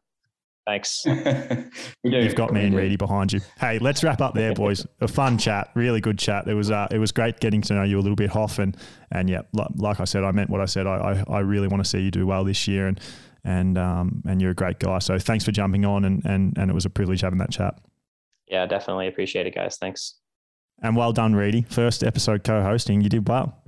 [0.69, 1.03] thanks.
[2.03, 3.41] You've got me and Reedy behind you.
[3.59, 4.85] Hey, let's wrap up there, boys.
[5.01, 6.47] A fun chat, really good chat.
[6.47, 8.77] It was uh, it was great getting to know you a little bit, Hoff, and
[9.11, 9.41] and yeah,
[9.75, 10.87] like I said, I meant what I said.
[10.87, 12.99] I I, I really want to see you do well this year, and
[13.43, 14.99] and um and you're a great guy.
[14.99, 17.79] So thanks for jumping on, and and and it was a privilege having that chat.
[18.47, 19.77] Yeah, definitely appreciate it, guys.
[19.77, 20.15] Thanks.
[20.81, 21.65] And well done, Reedy.
[21.69, 23.61] First episode co-hosting, you did well.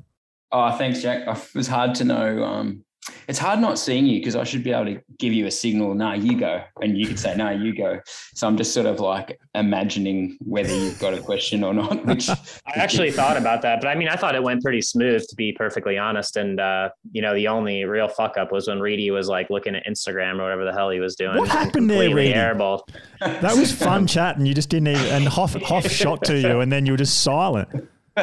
[0.52, 1.28] Oh, thanks, Jack.
[1.28, 2.44] It was hard to know.
[2.44, 2.84] Um,
[3.28, 5.96] it's hard not seeing you because I should be able to give you a signal.
[5.96, 8.00] Nah, you go, and you could say, "No, you go."
[8.36, 12.06] So I'm just sort of like imagining whether you've got a question or not.
[12.12, 12.38] Which I
[12.76, 15.52] actually thought about that, but I mean, I thought it went pretty smooth, to be
[15.52, 16.38] perfectly honest.
[16.38, 19.76] And uh, you know, the only real fuck up was when Reedy was like looking
[19.76, 21.38] at Instagram or whatever the hell he was doing.
[21.38, 22.34] What happened there, Reedy?
[22.34, 22.82] Airball.
[23.20, 25.06] That was fun chat, and you just didn't even.
[25.08, 27.88] And Hoff, Hoff shot to you, and then you were just silent.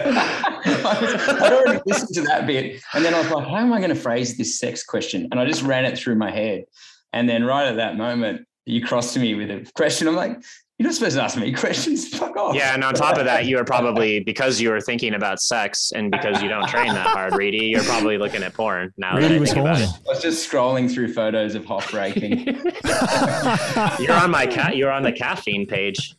[1.43, 2.83] I'd already listened to that bit.
[2.95, 5.29] And then I was like, how am I going to phrase this sex question?
[5.31, 6.65] And I just ran it through my head.
[7.13, 10.09] And then right at that moment, you crossed to me with a question.
[10.09, 10.39] I'm like,
[10.79, 12.09] you're not supposed to ask me questions.
[12.09, 12.55] Fuck off.
[12.55, 15.91] Yeah, and on top of that, you are probably because you were thinking about sex
[15.93, 19.17] and because you don't train that hard, Reedy, you're probably looking at porn now.
[19.17, 19.89] Reedy was about it.
[19.89, 22.47] I was just scrolling through photos of Hoff raking.
[23.99, 24.77] you're on my cat.
[24.77, 26.15] You're on the caffeine page.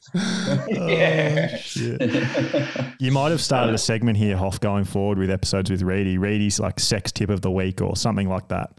[0.68, 1.58] yeah.
[1.80, 6.18] Oh, you might have started a segment here, Hoff, going forward with episodes with Reedy.
[6.18, 8.72] Reedy's like sex tip of the week or something like that.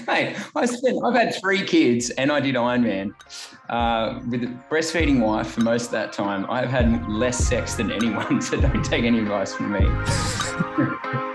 [0.06, 1.04] Mate, I spent.
[1.04, 3.14] I've had three kids, and I did Ironman
[3.68, 6.46] uh, with a breastfeeding wife for most of that time.
[6.50, 11.30] I've had less sex than anyone, so don't take any advice from me.